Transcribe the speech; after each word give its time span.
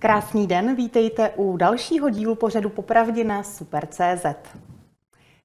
Krásný 0.00 0.46
den, 0.46 0.74
vítejte 0.74 1.30
u 1.36 1.56
dalšího 1.56 2.10
dílu 2.10 2.34
pořadu 2.34 2.68
Popravdě 2.68 3.24
na 3.24 3.42
Super.cz. 3.42 4.26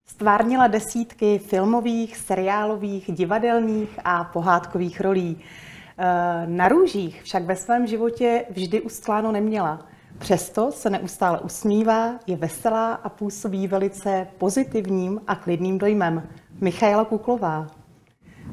Stvárnila 0.05 0.67
desítky 0.67 1.39
filmových, 1.39 2.17
seriálových, 2.17 3.12
divadelních 3.12 3.99
a 4.04 4.23
pohádkových 4.23 5.01
rolí. 5.01 5.37
Eh, 5.97 6.04
na 6.46 6.68
růžích 6.68 7.23
však 7.23 7.44
ve 7.44 7.55
svém 7.55 7.87
životě 7.87 8.46
vždy 8.49 8.81
ustláno 8.81 9.31
neměla. 9.31 9.86
Přesto 10.18 10.72
se 10.72 10.90
neustále 10.90 11.40
usmívá, 11.40 12.19
je 12.28 12.35
veselá 12.35 12.94
a 12.94 13.10
působí 13.10 13.67
velice 13.67 14.28
pozitivním 14.37 15.22
a 15.28 15.35
klidným 15.35 15.78
dojmem. 15.78 16.23
Michaela 16.62 17.05
Kuklová. 17.05 17.67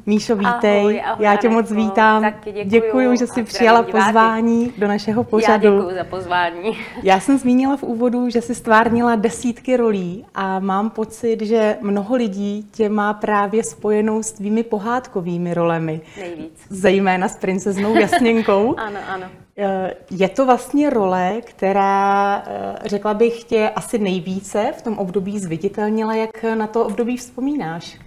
Míšo, 0.05 0.35
vítej. 0.35 0.79
Ahoj, 0.79 1.01
ahoj, 1.05 1.25
Já 1.25 1.35
tě 1.35 1.49
moc 1.49 1.71
vítám. 1.71 2.21
Taky 2.21 2.51
děkuju, 2.51 2.69
děkuju 2.69 3.15
že 3.15 3.27
jsi 3.27 3.43
přijala 3.43 3.81
diváky. 3.81 4.05
pozvání 4.05 4.73
do 4.77 4.87
našeho 4.87 5.23
pořadu. 5.23 5.67
Já 5.67 5.79
děkuji 5.79 5.95
za 5.95 6.03
pozvání. 6.03 6.77
Já 7.03 7.19
jsem 7.19 7.37
zmínila 7.37 7.77
v 7.77 7.83
úvodu, 7.83 8.29
že 8.29 8.41
jsi 8.41 8.55
stvárnila 8.55 9.15
desítky 9.15 9.77
rolí 9.77 10.25
a 10.35 10.59
mám 10.59 10.89
pocit, 10.89 11.41
že 11.41 11.77
mnoho 11.81 12.15
lidí 12.15 12.67
tě 12.71 12.89
má 12.89 13.13
právě 13.13 13.63
spojenou 13.63 14.23
s 14.23 14.31
tvými 14.31 14.63
pohádkovými 14.63 15.53
rolemi. 15.53 16.01
Nejvíc. 16.19 16.59
Zejména 16.69 17.27
s 17.27 17.37
princeznou 17.37 17.95
Jasněnkou. 17.95 18.75
ano, 18.77 18.99
ano. 19.09 19.25
Eh, 19.57 19.93
je 20.11 20.29
to 20.29 20.45
vlastně 20.45 20.89
role, 20.89 21.33
která, 21.43 22.43
eh, 22.47 22.75
řekla 22.85 23.13
bych, 23.13 23.43
tě 23.43 23.69
asi 23.75 23.97
nejvíce 23.99 24.73
v 24.77 24.81
tom 24.81 24.97
období 24.97 25.39
zviditelnila. 25.39 26.15
Jak 26.15 26.43
na 26.43 26.67
to 26.67 26.85
období 26.85 27.17
vzpomínáš? 27.17 27.99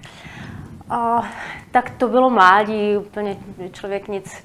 A, 0.91 1.29
tak 1.71 1.91
to 1.91 2.09
bylo 2.09 2.31
mládí, 2.31 2.97
úplně 2.97 3.37
člověk 3.73 4.09
nic, 4.09 4.45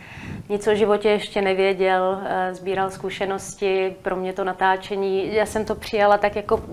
nic 0.49 0.67
o 0.67 0.75
životě 0.75 1.09
ještě 1.09 1.41
nevěděl, 1.41 2.21
eh, 2.25 2.53
sbíral 2.53 2.89
zkušenosti, 2.89 3.95
pro 4.02 4.16
mě 4.16 4.33
to 4.33 4.43
natáčení, 4.43 5.33
já 5.35 5.45
jsem 5.45 5.66
to 5.66 5.75
přijala 5.75 6.17
tak 6.17 6.35
jako, 6.35 6.63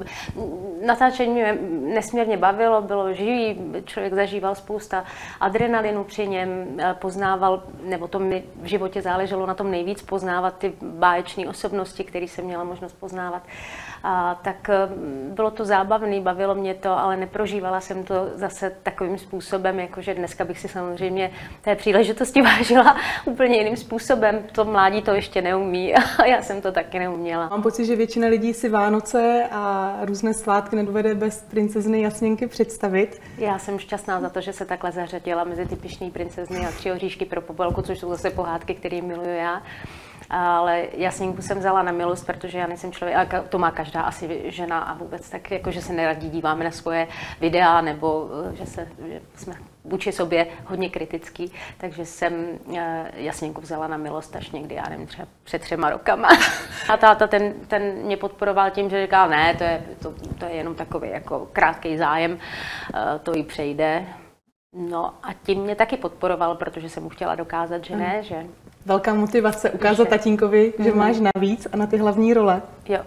natáčení 0.86 1.32
mě 1.32 1.58
nesmírně 1.94 2.36
bavilo, 2.36 2.82
bylo 2.82 3.12
živý, 3.12 3.56
člověk 3.84 4.14
zažíval 4.14 4.54
spousta 4.54 5.04
adrenalinu 5.40 6.04
při 6.04 6.28
něm, 6.28 6.66
eh, 6.78 6.94
poznával, 6.94 7.62
nebo 7.82 8.08
to 8.08 8.18
mi 8.18 8.44
v 8.62 8.66
životě 8.66 9.02
záleželo 9.02 9.46
na 9.46 9.54
tom 9.54 9.70
nejvíc 9.70 10.02
poznávat 10.02 10.58
ty 10.58 10.72
báječné 10.82 11.48
osobnosti, 11.48 12.04
které 12.04 12.24
jsem 12.24 12.44
měla 12.44 12.64
možnost 12.64 12.96
poznávat. 13.00 13.42
A, 14.02 14.40
tak 14.42 14.68
eh, 14.68 14.88
bylo 15.34 15.50
to 15.50 15.64
zábavné, 15.64 16.20
bavilo 16.20 16.54
mě 16.54 16.74
to, 16.74 16.98
ale 16.98 17.16
neprožívala 17.16 17.80
jsem 17.80 18.04
to 18.04 18.14
zase 18.34 18.72
takovým 18.82 19.18
způsobem, 19.18 19.80
jakože 19.80 20.14
dneska 20.14 20.44
bych 20.44 20.60
si 20.60 20.68
samozřejmě 20.68 21.30
té 21.62 21.76
příležitosti 21.76 22.42
vážila 22.58 22.96
úplně 23.24 23.58
jiným 23.58 23.76
způsobem. 23.76 24.42
To 24.52 24.64
mládí 24.64 25.02
to 25.02 25.14
ještě 25.14 25.42
neumí 25.42 25.94
a 26.18 26.24
já 26.26 26.42
jsem 26.42 26.60
to 26.60 26.72
taky 26.72 26.98
neuměla. 26.98 27.48
Mám 27.48 27.62
pocit, 27.62 27.84
že 27.84 27.96
většina 27.96 28.28
lidí 28.28 28.54
si 28.54 28.68
Vánoce 28.68 29.44
a 29.50 29.96
různé 30.02 30.34
svátky 30.34 30.76
nedovede 30.76 31.14
bez 31.14 31.42
princezny 31.42 32.02
Jasněnky 32.02 32.46
představit. 32.46 33.20
Já 33.38 33.58
jsem 33.58 33.78
šťastná 33.78 34.20
za 34.20 34.30
to, 34.30 34.40
že 34.40 34.52
se 34.52 34.64
takhle 34.64 34.92
zařadila 34.92 35.44
mezi 35.44 35.66
ty 35.66 35.76
princezny 36.10 36.66
a 36.66 36.70
tři 36.70 36.92
oříšky 36.92 37.24
pro 37.24 37.40
popelku, 37.40 37.82
což 37.82 37.98
jsou 37.98 38.10
zase 38.10 38.30
pohádky, 38.30 38.74
které 38.74 39.02
miluju 39.02 39.36
já 39.36 39.62
ale 40.30 40.86
jasninku 40.92 41.42
jsem 41.42 41.58
vzala 41.58 41.82
na 41.82 41.92
milost, 41.92 42.26
protože 42.26 42.58
já 42.58 42.66
nejsem 42.66 42.92
člověk, 42.92 43.34
a 43.34 43.42
to 43.42 43.58
má 43.58 43.70
každá 43.70 44.00
asi 44.00 44.42
žena 44.44 44.78
a 44.78 44.94
vůbec 44.94 45.30
tak, 45.30 45.50
jako 45.50 45.70
že 45.70 45.82
se 45.82 45.92
neradí 45.92 46.30
díváme 46.30 46.64
na 46.64 46.70
svoje 46.70 47.08
videa, 47.40 47.80
nebo 47.80 48.28
eh, 48.52 48.56
že, 48.56 48.66
se, 48.66 48.88
že 49.08 49.20
jsme 49.34 49.54
vůči 49.84 50.12
sobě 50.12 50.46
hodně 50.64 50.90
kritický, 50.90 51.52
takže 51.78 52.04
jsem 52.04 52.58
eh, 52.76 53.10
jasněnku 53.14 53.60
vzala 53.60 53.86
na 53.86 53.96
milost 53.96 54.36
až 54.36 54.50
někdy, 54.50 54.74
já 54.74 54.88
nevím, 54.88 55.06
třeba 55.06 55.28
před 55.44 55.62
třema 55.62 55.90
rokama. 55.90 56.28
A 56.88 56.96
táta 56.96 57.26
ten, 57.26 57.54
ten 57.68 57.82
mě 57.82 58.16
podporoval 58.16 58.70
tím, 58.70 58.90
že 58.90 59.02
říkal, 59.02 59.28
ne, 59.28 59.54
to 59.54 59.64
je, 59.64 59.82
to, 60.02 60.14
to 60.38 60.44
je 60.44 60.52
jenom 60.52 60.74
takový 60.74 61.10
jako 61.10 61.48
krátký 61.52 61.96
zájem, 61.96 62.38
eh, 62.94 63.18
to 63.18 63.36
jí 63.36 63.42
přejde. 63.42 64.06
No 64.72 65.14
a 65.22 65.32
tím 65.42 65.62
mě 65.62 65.74
taky 65.74 65.96
podporoval, 65.96 66.54
protože 66.54 66.88
jsem 66.88 67.02
mu 67.02 67.08
chtěla 67.08 67.34
dokázat, 67.34 67.84
že 67.84 67.96
ne, 67.96 68.22
že 68.22 68.46
velká 68.88 69.14
motivace 69.14 69.70
ukázat 69.70 70.02
Ještě. 70.02 70.18
tatínkovi, 70.18 70.72
že 70.78 70.90
mm-hmm. 70.90 70.96
máš 70.96 71.16
navíc 71.34 71.66
a 71.72 71.76
na 71.76 71.86
ty 71.86 71.96
hlavní 71.96 72.34
role. 72.34 72.62
Jo. 72.88 72.98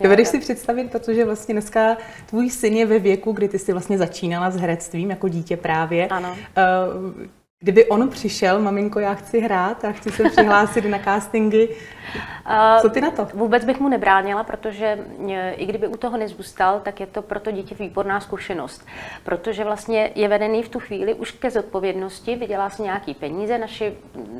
Dovedeš 0.00 0.28
si 0.28 0.40
představit, 0.40 0.90
protože 0.90 1.24
vlastně 1.24 1.54
dneska 1.54 1.96
tvůj 2.26 2.50
syn 2.50 2.74
je 2.74 2.86
ve 2.86 2.98
věku, 2.98 3.32
kdy 3.32 3.48
ty 3.48 3.58
jsi 3.58 3.72
vlastně 3.72 3.98
začínala 3.98 4.50
s 4.50 4.56
herectvím 4.56 5.10
jako 5.10 5.28
dítě 5.28 5.56
právě. 5.56 6.08
Ano. 6.08 6.36
Kdyby 7.60 7.86
on 7.86 8.08
přišel, 8.08 8.60
maminko, 8.60 9.00
já 9.00 9.14
chci 9.14 9.40
hrát 9.40 9.84
a 9.84 9.92
chci 9.92 10.10
se 10.10 10.30
přihlásit 10.30 10.84
na 10.84 10.98
castingy, 10.98 11.68
co 12.80 12.90
ty 12.90 13.00
na 13.00 13.10
to? 13.10 13.28
Vůbec 13.34 13.64
bych 13.64 13.80
mu 13.80 13.88
nebránila, 13.88 14.44
protože 14.44 14.98
e, 15.28 15.52
i 15.52 15.66
kdyby 15.66 15.88
u 15.88 15.96
toho 15.96 16.16
nezůstal, 16.16 16.80
tak 16.80 17.00
je 17.00 17.06
to 17.06 17.22
pro 17.22 17.40
to 17.40 17.50
dítě 17.50 17.74
výborná 17.74 18.20
zkušenost. 18.20 18.86
Protože 19.24 19.64
vlastně 19.64 20.10
je 20.14 20.28
vedený 20.28 20.62
v 20.62 20.68
tu 20.68 20.80
chvíli 20.80 21.14
už 21.14 21.30
ke 21.30 21.50
zodpovědnosti, 21.50 22.36
vydělá 22.36 22.70
si 22.70 22.82
nějaký 22.82 23.14
peníze, 23.14 23.58
naši 23.58 23.94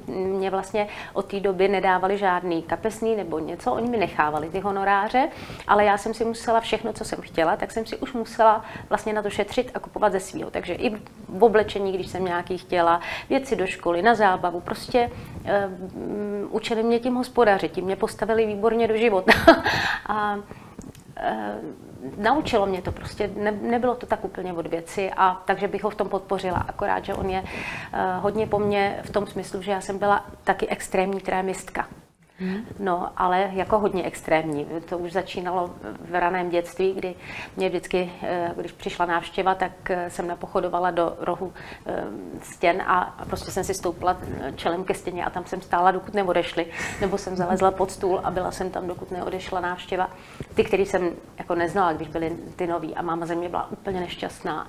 mě 0.06 0.50
vlastně 0.50 0.88
od 1.12 1.26
té 1.26 1.40
doby 1.40 1.68
nedávali 1.68 2.18
žádný 2.18 2.62
kapesný 2.62 3.16
nebo 3.16 3.38
něco, 3.38 3.72
oni 3.72 3.90
mi 3.90 3.96
nechávali 3.96 4.48
ty 4.48 4.60
honoráře, 4.60 5.28
ale 5.68 5.84
já 5.84 5.98
jsem 5.98 6.14
si 6.14 6.24
musela 6.24 6.60
všechno, 6.60 6.92
co 6.92 7.04
jsem 7.04 7.20
chtěla, 7.20 7.56
tak 7.56 7.70
jsem 7.70 7.86
si 7.86 7.96
už 7.96 8.12
musela 8.12 8.64
vlastně 8.88 9.12
na 9.12 9.22
to 9.22 9.30
šetřit 9.30 9.70
a 9.74 9.78
kupovat 9.78 10.12
ze 10.12 10.20
svého. 10.20 10.50
Takže 10.50 10.74
i 10.74 10.96
v 11.28 11.44
oblečení, 11.44 11.92
když 11.92 12.06
jsem 12.06 12.24
nějaký 12.24 12.58
chtěla, 12.58 13.00
věci 13.28 13.56
do 13.56 13.66
školy, 13.66 14.02
na 14.02 14.14
zábavu, 14.14 14.60
prostě 14.60 15.10
um, 15.10 16.48
učili 16.50 16.82
mě 16.82 16.98
tím 16.98 17.14
hospodařit, 17.14 17.72
tím 17.72 17.84
mě 17.84 17.96
postavili 17.96 18.46
výborně 18.46 18.88
do 18.88 18.96
života. 18.96 19.32
a 20.06 20.36
e, 21.16 21.58
naučilo 22.16 22.66
mě 22.66 22.82
to 22.82 22.92
prostě, 22.92 23.30
ne, 23.36 23.52
nebylo 23.52 23.94
to 23.94 24.06
tak 24.06 24.24
úplně 24.24 24.52
od 24.52 24.66
věci 24.66 25.10
a 25.16 25.42
takže 25.44 25.68
bych 25.68 25.84
ho 25.84 25.90
v 25.90 25.94
tom 25.94 26.08
podpořila, 26.08 26.64
akorát, 26.68 27.04
že 27.04 27.14
on 27.14 27.30
je 27.30 27.40
uh, 27.40 27.48
hodně 28.22 28.46
po 28.46 28.58
mně 28.58 29.00
v 29.02 29.10
tom 29.10 29.26
smyslu, 29.26 29.62
že 29.62 29.70
já 29.70 29.80
jsem 29.80 29.98
byla 29.98 30.26
taky 30.44 30.68
extrémní 30.68 31.20
trémistka. 31.20 31.86
Hmm. 32.40 32.66
No, 32.78 33.10
ale 33.16 33.50
jako 33.52 33.78
hodně 33.78 34.04
extrémní. 34.04 34.66
To 34.88 34.98
už 34.98 35.12
začínalo 35.12 35.74
v 36.00 36.14
raném 36.14 36.50
dětství, 36.50 36.94
kdy 36.94 37.14
mě 37.56 37.68
vždycky, 37.68 38.12
eh, 38.22 38.52
když 38.56 38.72
přišla 38.72 39.06
návštěva, 39.06 39.54
tak 39.54 39.90
eh, 39.90 40.10
jsem 40.10 40.26
napochodovala 40.26 40.90
do 40.90 41.16
rohu 41.20 41.52
eh, 41.86 42.04
stěn 42.42 42.82
a 42.82 43.24
prostě 43.28 43.50
jsem 43.50 43.64
si 43.64 43.74
stoupla 43.74 44.16
čelem 44.56 44.84
ke 44.84 44.94
stěně 44.94 45.24
a 45.24 45.30
tam 45.30 45.44
jsem 45.44 45.60
stála, 45.60 45.90
dokud 45.90 46.14
neodešli. 46.14 46.66
Nebo 47.00 47.18
jsem 47.18 47.36
zalezla 47.36 47.70
pod 47.70 47.90
stůl 47.90 48.20
a 48.24 48.30
byla 48.30 48.50
jsem 48.50 48.70
tam, 48.70 48.86
dokud 48.86 49.10
neodešla 49.10 49.60
návštěva. 49.60 50.10
Ty, 50.54 50.64
který 50.64 50.86
jsem 50.86 51.10
jako 51.38 51.54
neznala, 51.54 51.92
když 51.92 52.08
byly 52.08 52.36
ty 52.56 52.66
noví 52.66 52.94
a 52.94 53.02
máma 53.02 53.26
ze 53.26 53.34
mě 53.34 53.48
byla 53.48 53.70
úplně 53.70 54.00
nešťastná. 54.00 54.68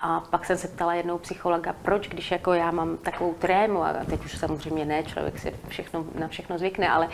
A 0.00 0.20
pak 0.20 0.44
jsem 0.44 0.56
se 0.56 0.68
ptala 0.68 0.94
jednou 0.94 1.18
psychologa, 1.18 1.74
proč, 1.82 2.08
když 2.08 2.30
jako 2.30 2.52
já 2.52 2.70
mám 2.70 2.96
takovou 2.96 3.34
trému, 3.34 3.82
a 3.82 3.92
teď 4.10 4.24
už 4.24 4.38
samozřejmě 4.38 4.84
ne, 4.84 5.02
člověk 5.02 5.38
si 5.38 5.52
všechno, 5.68 6.04
na 6.18 6.28
všechno 6.28 6.58
zvykne, 6.58 6.88
ale 6.88 7.08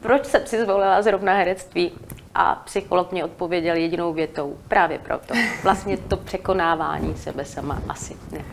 proč 0.00 0.26
jsem 0.26 0.46
si 0.46 0.62
zvolila 0.64 1.02
zrovna 1.02 1.34
herectví? 1.34 1.92
A 2.34 2.54
psycholog 2.54 3.12
mě 3.12 3.24
odpověděl 3.24 3.76
jedinou 3.76 4.12
větou, 4.12 4.58
právě 4.68 4.98
proto. 4.98 5.34
Vlastně 5.62 5.96
to 5.96 6.16
překonávání 6.16 7.16
sebe 7.16 7.44
sama 7.44 7.82
asi 7.88 8.16
ne. 8.32 8.44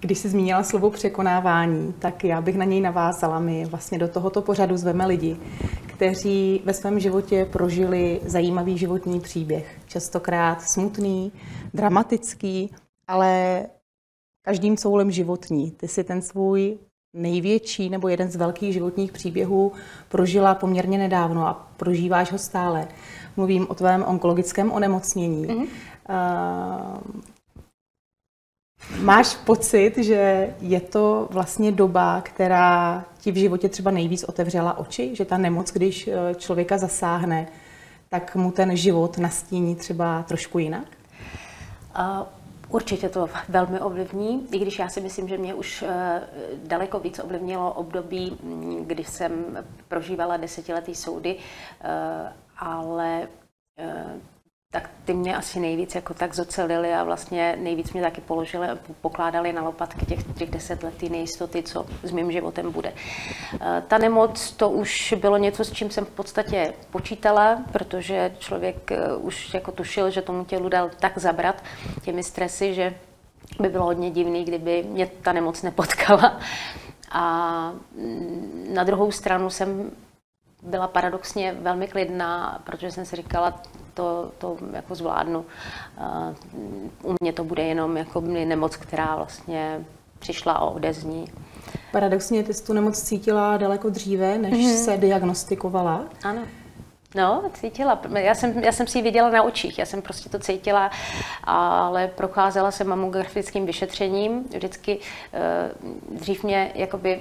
Když 0.00 0.18
jsi 0.18 0.28
zmínila 0.28 0.62
slovo 0.62 0.90
překonávání, 0.90 1.94
tak 1.98 2.24
já 2.24 2.40
bych 2.40 2.56
na 2.56 2.64
něj 2.64 2.80
navázala. 2.80 3.38
My 3.38 3.64
vlastně 3.64 3.98
do 3.98 4.08
tohoto 4.08 4.42
pořadu 4.42 4.76
zveme 4.76 5.06
lidi, 5.06 5.36
kteří 5.98 6.62
ve 6.64 6.74
svém 6.74 7.00
životě 7.00 7.48
prožili 7.52 8.20
zajímavý 8.26 8.78
životní 8.78 9.20
příběh. 9.20 9.78
Častokrát 9.86 10.62
smutný, 10.62 11.32
dramatický, 11.74 12.70
ale 13.08 13.62
každým 14.42 14.76
coulem 14.76 15.10
životní. 15.10 15.70
Ty 15.70 15.88
si 15.88 16.04
ten 16.04 16.22
svůj 16.22 16.78
největší 17.16 17.90
nebo 17.90 18.08
jeden 18.08 18.30
z 18.30 18.36
velkých 18.36 18.72
životních 18.72 19.12
příběhů 19.12 19.72
prožila 20.08 20.54
poměrně 20.54 20.98
nedávno 20.98 21.46
a 21.46 21.68
prožíváš 21.76 22.32
ho 22.32 22.38
stále. 22.38 22.88
Mluvím 23.36 23.66
o 23.70 23.74
tvém 23.74 24.04
onkologickém 24.04 24.72
onemocnění. 24.72 25.46
Mm-hmm. 25.46 25.66
Máš 29.00 29.34
pocit, 29.34 29.98
že 29.98 30.54
je 30.60 30.80
to 30.80 31.28
vlastně 31.30 31.72
doba, 31.72 32.20
která 32.20 33.04
ti 33.18 33.32
v 33.32 33.36
životě 33.36 33.68
třeba 33.68 33.90
nejvíc 33.90 34.24
otevřela 34.24 34.78
oči? 34.78 35.16
Že 35.16 35.24
ta 35.24 35.38
nemoc, 35.38 35.72
když 35.72 36.08
eh, 36.08 36.34
člověka 36.34 36.78
zasáhne, 36.78 37.48
tak 38.08 38.36
mu 38.36 38.50
ten 38.50 38.76
život 38.76 39.18
nastíní 39.18 39.76
třeba 39.76 40.22
trošku 40.22 40.58
jinak? 40.58 40.84
Uh, 41.98 42.26
určitě 42.68 43.08
to 43.08 43.28
velmi 43.48 43.80
ovlivní, 43.80 44.46
i 44.52 44.58
když 44.58 44.78
já 44.78 44.88
si 44.88 45.00
myslím, 45.00 45.28
že 45.28 45.38
mě 45.38 45.54
už 45.54 45.82
uh, 45.82 45.88
daleko 46.68 46.98
víc 46.98 47.18
ovlivnilo 47.24 47.72
období, 47.72 48.38
mm, 48.42 48.84
kdy 48.86 49.04
jsem 49.04 49.32
prožívala 49.88 50.36
desetiletý 50.36 50.94
soudy, 50.94 51.36
uh, 51.36 51.40
ale 52.58 53.28
tak 54.70 54.90
ty 55.04 55.14
mě 55.14 55.36
asi 55.36 55.60
nejvíc 55.60 55.94
jako 55.94 56.14
tak 56.14 56.34
zocelili 56.34 56.94
a 56.94 57.04
vlastně 57.04 57.56
nejvíc 57.60 57.92
mě 57.92 58.02
taky 58.02 58.20
položili, 58.20 58.68
pokládali 59.00 59.52
na 59.52 59.62
lopatky 59.62 60.06
těch, 60.06 60.18
těch 60.38 60.50
deset 60.50 60.82
let 60.82 61.02
nejistoty, 61.02 61.62
co 61.62 61.86
s 62.02 62.10
mým 62.10 62.32
životem 62.32 62.72
bude. 62.72 62.92
Eh, 63.60 63.82
ta 63.88 63.98
nemoc, 63.98 64.52
to 64.52 64.70
už 64.70 65.14
bylo 65.20 65.36
něco, 65.36 65.64
s 65.64 65.72
čím 65.72 65.90
jsem 65.90 66.04
v 66.04 66.10
podstatě 66.10 66.74
počítala, 66.90 67.62
protože 67.72 68.34
člověk 68.38 68.92
eh, 68.92 69.16
už 69.16 69.54
jako 69.54 69.72
tušil, 69.72 70.10
že 70.10 70.22
tomu 70.22 70.44
tělu 70.44 70.68
dal 70.68 70.90
tak 71.00 71.18
zabrat 71.18 71.64
těmi 72.02 72.22
stresy, 72.22 72.74
že 72.74 72.94
by 73.60 73.68
bylo 73.68 73.84
hodně 73.84 74.10
divný, 74.10 74.44
kdyby 74.44 74.82
mě 74.82 75.06
ta 75.06 75.32
nemoc 75.32 75.62
nepotkala. 75.62 76.40
A 77.10 77.72
mm, 77.96 78.66
na 78.74 78.84
druhou 78.84 79.12
stranu 79.12 79.50
jsem 79.50 79.90
byla 80.62 80.88
paradoxně 80.88 81.52
velmi 81.52 81.88
klidná, 81.88 82.62
protože 82.64 82.90
jsem 82.90 83.04
si 83.04 83.16
říkala, 83.16 83.62
to, 83.98 84.30
to 84.38 84.56
jako 84.72 84.94
zvládnu. 84.94 85.44
U 87.02 87.14
mě 87.20 87.32
to 87.32 87.44
bude 87.44 87.62
jenom 87.62 87.96
jako 87.96 88.20
nemoc, 88.20 88.76
která 88.76 89.16
vlastně 89.16 89.84
přišla 90.18 90.52
a 90.52 90.64
odezní. 90.64 91.32
Paradoxně 91.92 92.42
ty 92.42 92.54
jsi 92.54 92.64
tu 92.64 92.72
nemoc 92.72 93.02
cítila 93.02 93.56
daleko 93.56 93.90
dříve, 93.90 94.38
než 94.38 94.52
mm-hmm. 94.52 94.84
se 94.84 94.96
diagnostikovala. 94.96 96.04
Ano. 96.24 96.42
No, 97.14 97.42
cítila. 97.54 98.00
Já 98.14 98.34
jsem, 98.34 98.58
já 98.58 98.72
jsem 98.72 98.86
si 98.86 98.98
ji 98.98 99.02
viděla 99.02 99.30
na 99.30 99.42
očích, 99.42 99.78
já 99.78 99.86
jsem 99.86 100.02
prostě 100.02 100.28
to 100.28 100.38
cítila, 100.38 100.90
ale 101.44 102.08
procházela 102.08 102.70
jsem 102.70 102.86
mamografickým 102.86 103.66
vyšetřením. 103.66 104.44
Vždycky 104.54 104.98
eh, 105.32 105.70
dřív 106.10 106.44
mě 106.44 106.72
jakoby 106.74 107.20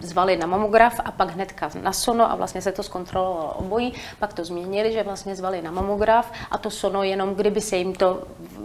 zvali 0.00 0.36
na 0.36 0.46
mamograf 0.46 1.00
a 1.04 1.10
pak 1.10 1.30
hnedka 1.30 1.70
na 1.82 1.92
sono 1.92 2.30
a 2.30 2.34
vlastně 2.36 2.62
se 2.62 2.72
to 2.72 2.82
zkontrolovalo 2.82 3.54
obojí. 3.54 3.92
Pak 4.18 4.32
to 4.32 4.44
změnili, 4.44 4.92
že 4.92 5.02
vlastně 5.02 5.36
zvali 5.36 5.62
na 5.62 5.70
mamograf 5.70 6.32
a 6.50 6.58
to 6.58 6.70
sono 6.70 7.02
jenom, 7.02 7.34
kdyby 7.34 7.60
se 7.60 7.76
jim 7.76 7.94
to 7.94 8.22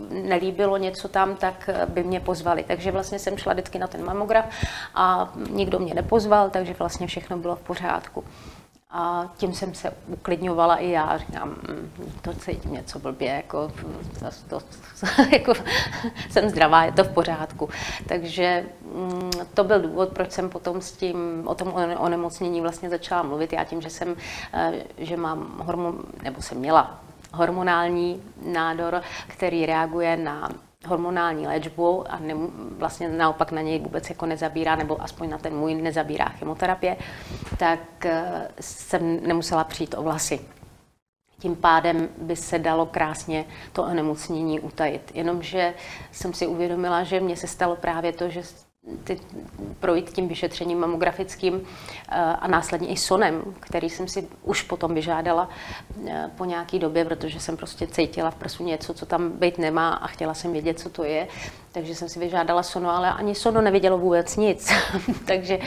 nelíbilo 0.09 0.77
něco 0.77 1.07
tam, 1.07 1.35
tak 1.35 1.69
by 1.87 2.03
mě 2.03 2.19
pozvali. 2.19 2.63
Takže 2.67 2.91
vlastně 2.91 3.19
jsem 3.19 3.37
šla 3.37 3.53
vždycky 3.53 3.79
na 3.79 3.87
ten 3.87 4.05
mamograf 4.05 4.45
a 4.95 5.33
nikdo 5.49 5.79
mě 5.79 5.93
nepozval, 5.93 6.49
takže 6.49 6.75
vlastně 6.79 7.07
všechno 7.07 7.37
bylo 7.37 7.55
v 7.55 7.61
pořádku. 7.61 8.23
A 8.95 9.31
tím 9.37 9.53
jsem 9.53 9.73
se 9.73 9.93
uklidňovala 10.07 10.75
i 10.75 10.89
já. 10.89 11.17
Říkám, 11.17 11.49
mm, 11.49 11.91
to 12.21 12.33
cítím 12.33 12.73
něco 12.73 12.99
blbě, 12.99 13.27
jako, 13.29 13.71
to, 14.19 14.59
to, 14.59 14.65
jako 15.31 15.53
jsem 16.29 16.49
zdravá, 16.49 16.83
je 16.83 16.91
to 16.91 17.03
v 17.03 17.09
pořádku. 17.09 17.69
Takže 18.07 18.65
mm, 18.95 19.31
to 19.53 19.63
byl 19.63 19.81
důvod, 19.81 20.09
proč 20.09 20.31
jsem 20.31 20.49
potom 20.49 20.81
s 20.81 20.91
tím, 20.91 21.43
o 21.45 21.55
tom 21.55 21.73
onemocnění 21.97 22.61
vlastně 22.61 22.89
začala 22.89 23.23
mluvit. 23.23 23.53
Já 23.53 23.63
tím, 23.63 23.81
že 23.81 23.89
jsem, 23.89 24.15
eh, 24.53 24.73
že 24.97 25.17
mám 25.17 25.61
hormon, 25.65 25.99
nebo 26.23 26.41
jsem 26.41 26.57
měla 26.57 26.99
hormonální 27.33 28.23
nádor, 28.45 29.01
který 29.27 29.65
reaguje 29.65 30.17
na 30.17 30.49
hormonální 30.87 31.47
léčbu 31.47 32.11
a 32.11 32.19
ne, 32.19 32.33
vlastně 32.77 33.09
naopak 33.09 33.51
na 33.51 33.61
něj 33.61 33.79
vůbec 33.79 34.09
jako 34.09 34.25
nezabírá, 34.25 34.75
nebo 34.75 35.01
aspoň 35.01 35.29
na 35.29 35.37
ten 35.37 35.55
můj 35.55 35.75
nezabírá 35.75 36.25
chemoterapie, 36.25 36.97
tak 37.57 38.05
eh, 38.05 38.47
jsem 38.59 39.27
nemusela 39.27 39.63
přijít 39.63 39.95
o 39.97 40.03
vlasy. 40.03 40.39
Tím 41.39 41.55
pádem 41.55 42.09
by 42.17 42.35
se 42.35 42.59
dalo 42.59 42.85
krásně 42.85 43.45
to 43.73 43.83
onemocnění 43.83 44.59
utajit. 44.59 45.11
Jenomže 45.13 45.73
jsem 46.11 46.33
si 46.33 46.47
uvědomila, 46.47 47.03
že 47.03 47.19
mně 47.19 47.37
se 47.37 47.47
stalo 47.47 47.75
právě 47.75 48.13
to, 48.13 48.29
že 48.29 48.41
ty, 49.03 49.19
projít 49.79 50.09
tím 50.09 50.27
vyšetřením 50.27 50.79
mamografickým 50.79 51.61
eh, 52.09 52.15
a 52.15 52.47
následně 52.47 52.87
i 52.87 52.97
sonem, 52.97 53.43
který 53.59 53.89
jsem 53.89 54.07
si 54.07 54.27
už 54.43 54.61
potom 54.61 54.93
vyžádala 54.93 55.49
eh, 56.07 56.31
po 56.37 56.45
nějaké 56.45 56.79
době, 56.79 57.05
protože 57.05 57.39
jsem 57.39 57.57
prostě 57.57 57.87
cítila 57.87 58.31
v 58.31 58.35
prsu 58.35 58.63
něco, 58.63 58.93
co 58.93 59.05
tam 59.05 59.29
být 59.29 59.57
nemá 59.57 59.93
a 59.93 60.07
chtěla 60.07 60.33
jsem 60.33 60.51
vědět, 60.51 60.79
co 60.79 60.89
to 60.89 61.03
je. 61.03 61.27
Takže 61.73 61.95
jsem 61.95 62.09
si 62.09 62.19
vyžádala 62.19 62.63
sono, 62.63 62.89
ale 62.89 63.09
ani 63.09 63.35
sono 63.35 63.61
nevědělo 63.61 63.97
vůbec 63.97 64.37
nic. 64.37 64.71
Takže 65.27 65.59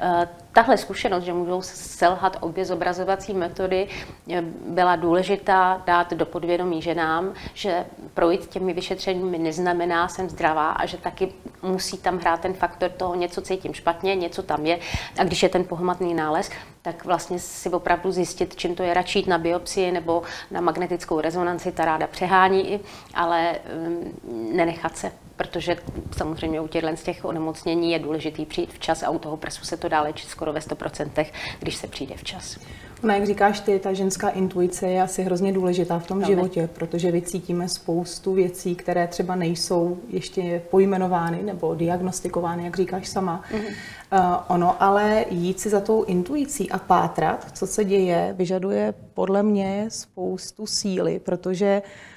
eh, 0.00 0.28
tahle 0.52 0.78
zkušenost, 0.78 1.24
že 1.24 1.32
můžou 1.32 1.62
selhat 1.62 2.36
obě 2.40 2.64
zobrazovací 2.64 3.34
metody, 3.34 3.88
byla 4.66 4.96
důležitá 4.96 5.82
dát 5.86 6.12
do 6.12 6.26
podvědomí 6.26 6.82
ženám, 6.82 7.34
že 7.54 7.84
projít 8.14 8.46
těmi 8.46 8.72
vyšetřeními 8.72 9.38
neznamená, 9.38 10.08
jsem 10.08 10.30
zdravá 10.30 10.70
a 10.70 10.86
že 10.86 10.96
taky 10.96 11.32
musí 11.62 11.98
tam 11.98 12.18
hrát 12.18 12.40
ten 12.40 12.54
faktor 12.54 12.90
toho, 12.90 13.14
něco 13.14 13.42
cítím 13.42 13.74
špatně, 13.74 14.14
něco 14.14 14.42
tam 14.42 14.66
je. 14.66 14.78
A 15.18 15.24
když 15.24 15.42
je 15.42 15.48
ten 15.48 15.64
pohmatný 15.64 16.14
nález, 16.14 16.50
tak 16.82 17.04
vlastně 17.04 17.38
si 17.38 17.70
opravdu 17.70 18.12
zjistit, 18.12 18.56
čím 18.56 18.74
to 18.74 18.82
je 18.82 18.94
radši 18.94 19.24
na 19.26 19.38
biopsii 19.38 19.92
nebo 19.92 20.22
na 20.50 20.60
magnetickou 20.60 21.20
rezonanci, 21.20 21.72
ta 21.72 21.84
ráda 21.84 22.06
přehání, 22.06 22.80
ale 23.14 23.58
um, 23.86 24.12
nenechat 24.56 24.96
se 24.96 25.12
protože 25.36 25.76
samozřejmě 26.16 26.60
u 26.60 26.68
těchto 26.68 26.96
z 26.96 27.02
těch 27.02 27.24
onemocnění 27.24 27.92
je 27.92 27.98
důležitý 27.98 28.46
přijít 28.46 28.72
včas 28.72 29.02
a 29.02 29.10
u 29.10 29.18
toho 29.18 29.36
prsu 29.36 29.64
se 29.64 29.76
to 29.76 29.88
dá 29.88 30.02
léčit 30.02 30.28
skoro 30.28 30.52
ve 30.52 30.60
100%, 30.60 31.26
když 31.60 31.76
se 31.76 31.86
přijde 31.86 32.14
včas. 32.16 32.58
No, 33.02 33.14
jak 33.14 33.26
říkáš 33.26 33.60
ty, 33.60 33.78
ta 33.78 33.92
ženská 33.92 34.28
intuice 34.28 34.88
je 34.88 35.02
asi 35.02 35.22
hrozně 35.22 35.52
důležitá 35.52 35.98
v 35.98 36.06
tom 36.06 36.20
no, 36.20 36.26
životě, 36.26 36.68
protože 36.72 37.10
vycítíme 37.10 37.68
spoustu 37.68 38.34
věcí, 38.34 38.74
které 38.74 39.06
třeba 39.06 39.36
nejsou 39.36 39.98
ještě 40.08 40.62
pojmenovány 40.70 41.42
nebo 41.42 41.74
diagnostikovány, 41.74 42.64
jak 42.64 42.76
říkáš 42.76 43.08
sama. 43.08 43.42
Mm-hmm. 43.52 43.74
Uh, 44.12 44.20
ono 44.48 44.82
ale 44.82 45.24
jít 45.30 45.60
si 45.60 45.68
za 45.68 45.80
tou 45.80 46.04
intuicí 46.04 46.70
a 46.70 46.78
pátrat, 46.78 47.46
co 47.52 47.66
se 47.66 47.84
děje, 47.84 48.34
vyžaduje 48.38 48.94
podle 49.14 49.42
mě 49.42 49.86
spoustu 49.88 50.66
síly, 50.66 51.18
protože 51.18 51.82
uh, 51.84 52.13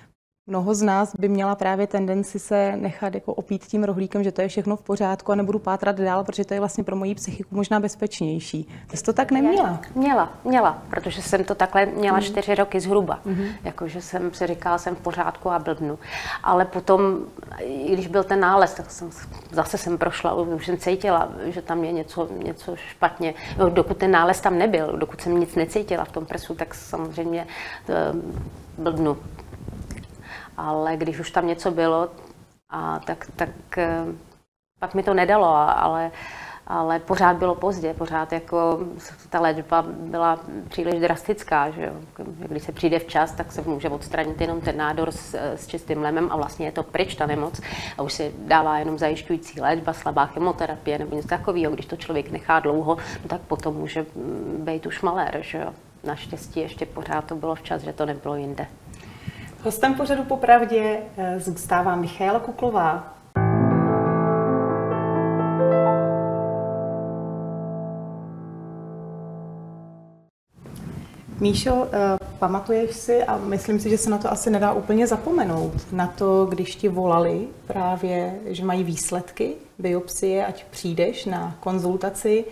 Mnoho 0.49 0.75
z 0.75 0.81
nás 0.81 1.15
by 1.19 1.29
měla 1.29 1.55
právě 1.55 1.87
tendenci 1.87 2.39
se 2.39 2.73
nechat 2.75 3.15
jako 3.15 3.33
opít 3.33 3.65
tím 3.65 3.83
rohlíkem, 3.83 4.23
že 4.23 4.31
to 4.31 4.41
je 4.41 4.47
všechno 4.47 4.75
v 4.75 4.81
pořádku 4.81 5.31
a 5.31 5.35
nebudu 5.35 5.59
pátrat 5.59 5.99
dál, 5.99 6.23
protože 6.23 6.45
to 6.45 6.53
je 6.53 6.59
vlastně 6.59 6.83
pro 6.83 6.95
moji 6.95 7.15
psychiku 7.15 7.55
možná 7.55 7.79
bezpečnější. 7.79 8.67
Ty 8.87 8.97
jsi 8.97 9.03
to 9.03 9.13
tak 9.13 9.31
neměla? 9.31 9.79
Měla, 9.95 10.31
měla, 10.43 10.81
protože 10.89 11.21
jsem 11.21 11.43
to 11.43 11.55
takhle 11.55 11.85
měla 11.85 12.17
mm. 12.17 12.23
čtyři 12.23 12.55
roky 12.55 12.79
zhruba. 12.79 13.19
Mm-hmm. 13.25 13.47
Jakože 13.63 14.01
jsem 14.01 14.33
si 14.33 14.47
říkala, 14.47 14.77
jsem 14.77 14.95
v 14.95 14.99
pořádku 14.99 15.49
a 15.49 15.59
blbnu. 15.59 15.99
Ale 16.43 16.65
potom, 16.65 17.17
i 17.59 17.93
když 17.93 18.07
byl 18.07 18.23
ten 18.23 18.39
nález, 18.39 18.73
tak 18.73 18.91
jsem, 18.91 19.09
zase 19.51 19.77
jsem 19.77 19.97
prošla, 19.97 20.33
už 20.33 20.65
jsem 20.65 20.77
cítila, 20.77 21.29
že 21.45 21.61
tam 21.61 21.83
je 21.83 21.91
něco, 21.91 22.29
něco 22.43 22.75
špatně. 22.75 23.33
No, 23.57 23.69
dokud 23.69 23.97
ten 23.97 24.11
nález 24.11 24.41
tam 24.41 24.57
nebyl, 24.57 24.97
dokud 24.97 25.21
jsem 25.21 25.39
nic 25.39 25.55
necítila 25.55 26.05
v 26.05 26.11
tom 26.11 26.25
prsu, 26.25 26.55
tak 26.55 26.75
samozřejmě 26.75 27.47
eh, 27.89 27.93
blbnu 28.77 29.17
ale 30.57 30.97
když 30.97 31.19
už 31.19 31.31
tam 31.31 31.47
něco 31.47 31.71
bylo, 31.71 32.09
a 32.69 32.99
tak, 32.99 33.27
tak 33.35 33.77
eh, 33.77 34.05
pak 34.79 34.93
mi 34.93 35.03
to 35.03 35.13
nedalo, 35.13 35.47
ale, 35.55 36.11
ale 36.67 36.99
pořád 36.99 37.37
bylo 37.37 37.55
pozdě, 37.55 37.93
pořád 37.93 38.31
jako 38.31 38.79
ta 39.29 39.39
léčba 39.39 39.85
byla 39.87 40.39
příliš 40.69 41.01
drastická, 41.01 41.69
že 41.69 41.85
jo. 41.85 41.93
Když 42.23 42.63
se 42.63 42.71
přijde 42.71 42.99
včas, 42.99 43.31
tak 43.31 43.51
se 43.51 43.61
může 43.61 43.89
odstranit 43.89 44.41
jenom 44.41 44.61
ten 44.61 44.77
nádor 44.77 45.11
s, 45.11 45.35
s 45.35 45.67
čistým 45.67 46.01
lemem 46.01 46.27
a 46.31 46.35
vlastně 46.35 46.65
je 46.65 46.71
to 46.71 46.83
pryč, 46.83 47.15
ta 47.15 47.25
nemoc 47.25 47.61
a 47.97 48.01
už 48.01 48.13
se 48.13 48.31
dává 48.37 48.79
jenom 48.79 48.97
zajišťující 48.97 49.61
léčba, 49.61 49.93
slabá 49.93 50.25
chemoterapie 50.25 50.99
nebo 50.99 51.15
něco 51.15 51.27
takového. 51.27 51.73
Když 51.73 51.85
to 51.85 51.97
člověk 51.97 52.31
nechá 52.31 52.59
dlouho, 52.59 52.97
no 53.23 53.27
tak 53.27 53.41
potom 53.41 53.75
může 53.75 54.05
být 54.57 54.85
už 54.85 55.01
malér, 55.01 55.37
že 55.41 55.57
jo. 55.57 55.73
Naštěstí 56.03 56.59
ještě 56.59 56.85
pořád 56.85 57.25
to 57.25 57.35
bylo 57.35 57.55
včas, 57.55 57.81
že 57.81 57.93
to 57.93 58.05
nebylo 58.05 58.35
jinde. 58.35 58.67
Hostem 59.63 59.93
pořadu 59.93 60.23
popravdě 60.23 60.99
eh, 61.17 61.39
zůstává 61.39 61.95
Michaela 61.95 62.39
Kuklová. 62.39 63.13
Míšo, 71.39 71.87
eh, 71.91 72.17
pamatuješ 72.39 72.95
si, 72.95 73.23
a 73.23 73.37
myslím 73.37 73.79
si, 73.79 73.89
že 73.89 73.97
se 73.97 74.09
na 74.09 74.17
to 74.17 74.31
asi 74.31 74.49
nedá 74.49 74.73
úplně 74.73 75.07
zapomenout, 75.07 75.91
na 75.91 76.07
to, 76.07 76.45
když 76.45 76.75
ti 76.75 76.89
volali 76.89 77.47
právě, 77.67 78.39
že 78.45 78.65
mají 78.65 78.83
výsledky 78.83 79.53
biopsie, 79.79 80.45
ať 80.45 80.65
přijdeš 80.65 81.25
na 81.25 81.55
konzultaci, 81.59 82.45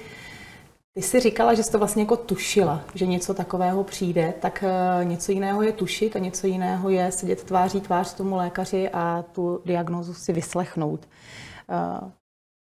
ty 0.97 1.01
jsi 1.01 1.19
říkala, 1.19 1.53
že 1.53 1.63
jsi 1.63 1.71
to 1.71 1.79
vlastně 1.79 2.03
jako 2.03 2.17
tušila, 2.17 2.81
že 2.93 3.05
něco 3.05 3.33
takového 3.33 3.83
přijde, 3.83 4.33
tak 4.39 4.63
eh, 4.63 5.05
něco 5.05 5.31
jiného 5.31 5.61
je 5.61 5.71
tušit 5.71 6.15
a 6.15 6.19
něco 6.19 6.47
jiného 6.47 6.89
je 6.89 7.11
sedět 7.11 7.43
tváří 7.43 7.81
tvář 7.81 8.13
tomu 8.13 8.35
lékaři 8.35 8.89
a 8.93 9.23
tu 9.31 9.61
diagnózu 9.65 10.13
si 10.13 10.33
vyslechnout. 10.33 11.07
Eh, 11.69 12.11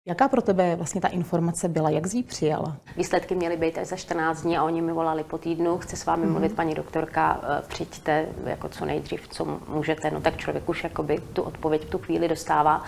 jaká 0.08 0.28
pro 0.28 0.42
tebe 0.42 0.76
vlastně 0.76 1.02
ta 1.02 1.08
informace 1.08 1.68
byla? 1.68 1.90
Jak 1.90 2.08
jsi 2.08 2.18
ji 2.18 2.24
přijala? 2.24 2.78
Výsledky 2.98 3.36
měly 3.36 3.58
být 3.58 3.78
až 3.78 3.88
za 3.88 3.96
14 3.96 4.42
dní 4.42 4.58
a 4.58 4.64
oni 4.64 4.82
mi 4.82 4.92
volali 4.92 5.24
po 5.24 5.38
týdnu. 5.38 5.78
Chce 5.78 5.96
s 5.96 6.06
vámi 6.06 6.26
mm-hmm. 6.26 6.32
mluvit 6.32 6.56
paní 6.56 6.76
doktorka, 6.76 7.42
eh, 7.44 7.62
přijďte 7.68 8.28
jako 8.46 8.70
co 8.70 8.86
nejdřív, 8.86 9.28
co 9.28 9.60
můžete. 9.68 10.12
No 10.12 10.22
tak 10.22 10.38
člověk 10.38 10.70
už 10.70 10.84
jakoby 10.84 11.20
tu 11.34 11.42
odpověď 11.42 11.86
v 11.86 11.90
tu 11.90 11.98
chvíli 11.98 12.28
dostává. 12.28 12.84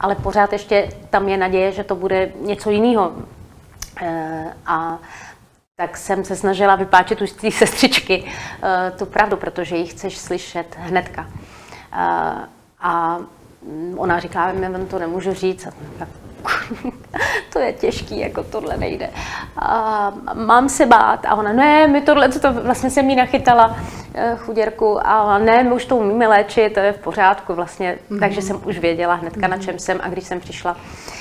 Ale 0.00 0.14
pořád 0.14 0.52
ještě 0.52 0.88
tam 1.10 1.28
je 1.28 1.36
naděje, 1.36 1.72
že 1.72 1.84
to 1.84 1.94
bude 1.96 2.32
něco 2.40 2.70
jiného, 2.70 3.12
a 4.66 4.98
tak 5.76 5.96
jsem 5.96 6.24
se 6.24 6.36
snažila 6.36 6.76
vypáčet 6.76 7.22
už 7.22 7.30
z 7.30 7.50
sestřičky 7.50 8.32
tu 8.98 9.06
pravdu, 9.06 9.36
protože 9.36 9.76
ji 9.76 9.86
chceš 9.86 10.18
slyšet 10.18 10.76
hnedka. 10.78 11.26
A 12.80 13.18
ona 13.96 14.18
říká, 14.18 14.52
já 14.60 14.70
vám 14.70 14.86
to 14.86 14.98
nemůžu 14.98 15.34
říct. 15.34 15.68
Tak 15.98 16.08
to 17.52 17.58
je 17.58 17.72
těžký, 17.72 18.20
jako 18.20 18.42
tohle 18.42 18.76
nejde. 18.76 19.10
A 19.56 20.12
mám 20.34 20.68
se 20.68 20.86
bát 20.86 21.26
a 21.26 21.34
ona, 21.34 21.52
ne, 21.52 21.86
my 21.86 22.00
tohle, 22.00 22.28
to 22.28 22.52
vlastně 22.52 22.90
jsem 22.90 23.06
mi 23.06 23.16
nachytala 23.16 23.76
eh, 24.14 24.36
chuděrku 24.36 25.06
a 25.06 25.38
ne, 25.38 25.64
my 25.64 25.72
už 25.72 25.84
to 25.84 25.96
umíme 25.96 26.28
léčit, 26.28 26.74
to 26.74 26.80
je 26.80 26.92
v 26.92 26.98
pořádku 26.98 27.54
vlastně, 27.54 27.98
mm-hmm. 28.10 28.20
takže 28.20 28.42
jsem 28.42 28.60
už 28.64 28.78
věděla 28.78 29.14
hnedka, 29.14 29.40
mm-hmm. 29.40 29.50
na 29.50 29.58
čem 29.58 29.78
jsem 29.78 30.00
a 30.02 30.08
když 30.08 30.24
jsem 30.24 30.40
přišla 30.40 30.76
Eh, 30.76 31.13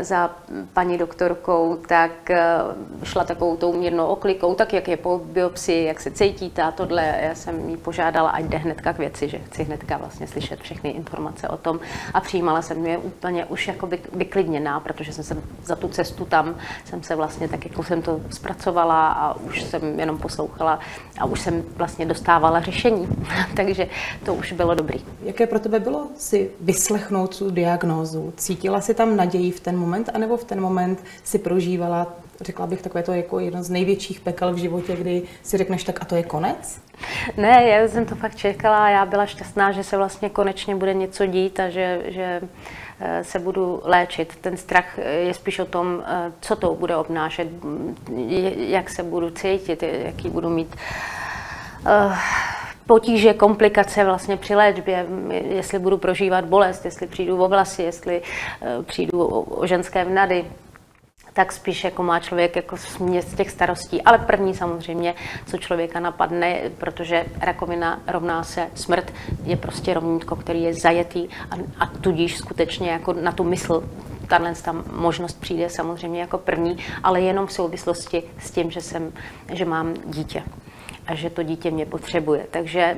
za 0.00 0.30
paní 0.72 0.98
doktorkou, 0.98 1.78
tak 1.88 2.30
eh, 2.30 2.58
šla 3.04 3.24
takovou 3.24 3.56
tou 3.56 3.72
mírnou 3.72 4.06
oklikou, 4.06 4.54
tak 4.54 4.72
jak 4.72 4.88
je 4.88 4.96
po 4.96 5.20
biopsii, 5.24 5.84
jak 5.84 6.00
se 6.00 6.10
cítíte 6.10 6.62
a 6.62 6.70
tohle. 6.70 7.14
Já 7.22 7.34
jsem 7.34 7.68
jí 7.68 7.76
požádala, 7.76 8.30
ať 8.30 8.44
jde 8.44 8.58
hnedka 8.58 8.92
k 8.92 8.98
věci, 8.98 9.28
že 9.28 9.38
chci 9.38 9.64
hnedka 9.64 9.96
vlastně 9.96 10.26
slyšet 10.26 10.60
všechny 10.60 10.90
informace 10.90 11.48
o 11.48 11.56
tom 11.56 11.80
a 12.14 12.20
přijímala 12.20 12.62
jsem 12.62 12.86
je 12.86 12.98
úplně 12.98 13.44
už 13.44 13.68
jako 13.68 13.88
vyklidněná, 14.12 14.80
protože 14.80 15.12
jsem 15.12 15.24
se 15.24 15.36
za 15.64 15.76
tu 15.76 15.88
cestu 15.88 16.24
tam 16.24 16.54
jsem 16.84 17.02
se 17.02 17.16
vlastně 17.16 17.48
tak 17.48 17.64
jako 17.64 17.82
jsem 17.82 18.02
to 18.02 18.20
zpracovala 18.30 19.08
a 19.08 19.36
už 19.36 19.62
jsem 19.62 20.00
jenom 20.00 20.18
poslouchala 20.18 20.78
a 21.18 21.24
už 21.24 21.40
jsem 21.40 21.62
vlastně 21.76 22.06
dostávala 22.06 22.60
řešení, 22.60 23.08
takže 23.56 23.88
to 24.24 24.34
už 24.34 24.52
bylo 24.52 24.74
dobrý. 24.74 25.04
Jaké 25.22 25.46
pro 25.46 25.58
tebe 25.60 25.80
bylo 25.80 26.06
si 26.16 26.50
vyslechnout 26.60 27.38
tu 27.38 27.50
diagnózu? 27.50 28.32
Cítila 28.36 28.80
si 28.80 28.94
tam 28.94 29.16
naději 29.26 29.50
v 29.50 29.60
ten 29.60 29.76
moment, 29.76 30.10
anebo 30.14 30.36
v 30.36 30.44
ten 30.44 30.60
moment 30.60 31.04
si 31.24 31.38
prožívala, 31.38 32.06
řekla 32.40 32.66
bych, 32.66 32.82
takové 32.82 33.02
to 33.02 33.12
jako 33.12 33.38
jedno 33.38 33.62
z 33.62 33.70
největších 33.70 34.20
pekel 34.20 34.54
v 34.54 34.56
životě, 34.56 34.96
kdy 34.96 35.22
si 35.42 35.56
řekneš, 35.56 35.84
tak 35.84 36.02
a 36.02 36.04
to 36.04 36.16
je 36.16 36.22
konec? 36.22 36.80
Ne, 37.36 37.64
já 37.64 37.88
jsem 37.88 38.06
to 38.06 38.14
fakt 38.14 38.36
čekala, 38.36 38.88
já 38.88 39.06
byla 39.06 39.26
šťastná, 39.26 39.72
že 39.72 39.84
se 39.84 39.96
vlastně 39.96 40.30
konečně 40.30 40.76
bude 40.76 40.94
něco 40.94 41.26
dít 41.26 41.60
a 41.60 41.68
že, 41.68 42.02
že 42.06 42.40
eh, 43.00 43.24
se 43.24 43.38
budu 43.38 43.80
léčit. 43.84 44.36
Ten 44.40 44.56
strach 44.56 44.98
je 44.98 45.34
spíš 45.34 45.58
o 45.58 45.64
tom, 45.64 46.02
eh, 46.06 46.32
co 46.40 46.56
to 46.56 46.74
bude 46.74 46.96
obnášet, 46.96 47.48
jak 48.56 48.90
se 48.90 49.02
budu 49.02 49.30
cítit, 49.30 49.82
jaký 49.82 50.30
budu 50.30 50.50
mít 50.50 50.76
uh, 51.86 52.16
potíže, 52.86 53.34
komplikace 53.34 54.04
vlastně 54.04 54.36
při 54.36 54.54
léčbě, 54.54 55.06
jestli 55.48 55.78
budu 55.78 55.98
prožívat 55.98 56.44
bolest, 56.44 56.84
jestli 56.84 57.06
přijdu 57.06 57.44
o 57.44 57.48
vlasy, 57.48 57.82
jestli 57.82 58.22
eh, 58.62 58.82
přijdu 58.82 59.26
o, 59.26 59.66
ženské 59.66 60.04
vnady, 60.04 60.44
tak 61.32 61.52
spíš 61.52 61.84
jako 61.84 62.02
má 62.02 62.20
člověk 62.20 62.56
jako 62.56 62.76
z 62.76 63.34
těch 63.36 63.50
starostí. 63.50 64.02
Ale 64.02 64.18
první 64.18 64.54
samozřejmě, 64.54 65.14
co 65.46 65.58
člověka 65.58 66.00
napadne, 66.00 66.60
protože 66.78 67.24
rakovina 67.40 68.00
rovná 68.06 68.42
se 68.44 68.66
smrt, 68.74 69.12
je 69.44 69.56
prostě 69.56 69.94
rovnítko, 69.94 70.36
který 70.36 70.62
je 70.62 70.74
zajetý 70.74 71.28
a, 71.50 71.54
a 71.78 71.86
tudíž 71.86 72.38
skutečně 72.38 72.90
jako 72.90 73.12
na 73.12 73.32
tu 73.32 73.44
mysl 73.44 73.88
tahle 74.28 74.54
ta 74.54 74.72
možnost 74.92 75.40
přijde 75.40 75.70
samozřejmě 75.70 76.20
jako 76.20 76.38
první, 76.38 76.76
ale 77.02 77.20
jenom 77.20 77.46
v 77.46 77.52
souvislosti 77.52 78.22
s 78.38 78.50
tím, 78.50 78.70
že, 78.70 78.80
jsem, 78.80 79.12
že 79.52 79.64
mám 79.64 79.94
dítě 80.04 80.42
a 81.06 81.14
že 81.14 81.30
to 81.30 81.42
dítě 81.42 81.70
mě 81.70 81.86
potřebuje. 81.86 82.46
Takže 82.50 82.96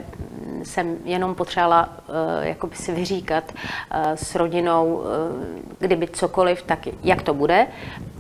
jsem 0.63 0.97
jenom 1.05 1.35
potřebovala 1.35 1.89
uh, 1.89 2.15
jakoby 2.47 2.77
si 2.77 2.93
vyříkat 2.93 3.53
uh, 3.53 4.13
s 4.15 4.35
rodinou, 4.35 4.95
uh, 4.95 5.05
kdyby 5.79 6.09
cokoliv, 6.09 6.63
tak 6.63 6.89
jak 7.03 7.23
to 7.23 7.35
bude, 7.35 7.67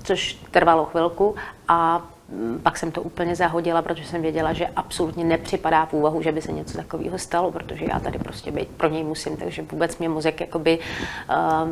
což 0.05 0.39
trvalo 0.51 0.85
chvilku 0.85 1.35
a 1.69 2.03
mm, 2.29 2.61
pak 2.63 2.77
jsem 2.77 2.93
to 2.93 3.03
úplně 3.03 3.37
zahodila, 3.37 3.83
protože 3.83 4.05
jsem 4.05 4.23
věděla, 4.23 4.53
že 4.53 4.67
absolutně 4.77 5.25
nepřipadá 5.25 5.87
v 5.87 5.93
úvahu, 5.93 6.23
že 6.23 6.33
by 6.33 6.43
se 6.43 6.53
něco 6.53 6.77
takového 6.77 7.19
stalo, 7.19 7.53
protože 7.53 7.85
já 7.89 8.01
tady 8.01 8.19
prostě 8.19 8.51
být 8.51 8.69
pro 8.69 8.89
něj 8.89 9.05
musím, 9.05 9.37
takže 9.37 9.63
vůbec 9.63 9.99
mě 9.99 10.09
mozek 10.09 10.41
jakoby, 10.41 10.79
uh, 10.79 11.69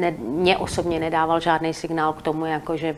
ne, 0.00 0.10
mě 0.18 0.58
osobně 0.58 1.00
nedával 1.00 1.40
žádný 1.40 1.74
signál 1.74 2.12
k 2.12 2.22
tomu, 2.22 2.46
jako 2.46 2.76
že 2.76 2.96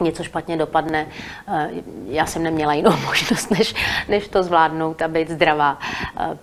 něco 0.00 0.24
špatně 0.24 0.56
dopadne. 0.56 1.06
Eh, 1.48 1.70
já 2.06 2.26
jsem 2.26 2.42
neměla 2.42 2.74
jinou 2.74 2.92
možnost, 3.06 3.50
než, 3.50 3.74
než 4.08 4.28
to 4.28 4.42
zvládnout 4.42 5.02
a 5.02 5.08
být 5.08 5.30
zdravá. 5.30 5.78
Eh, 6.20 6.38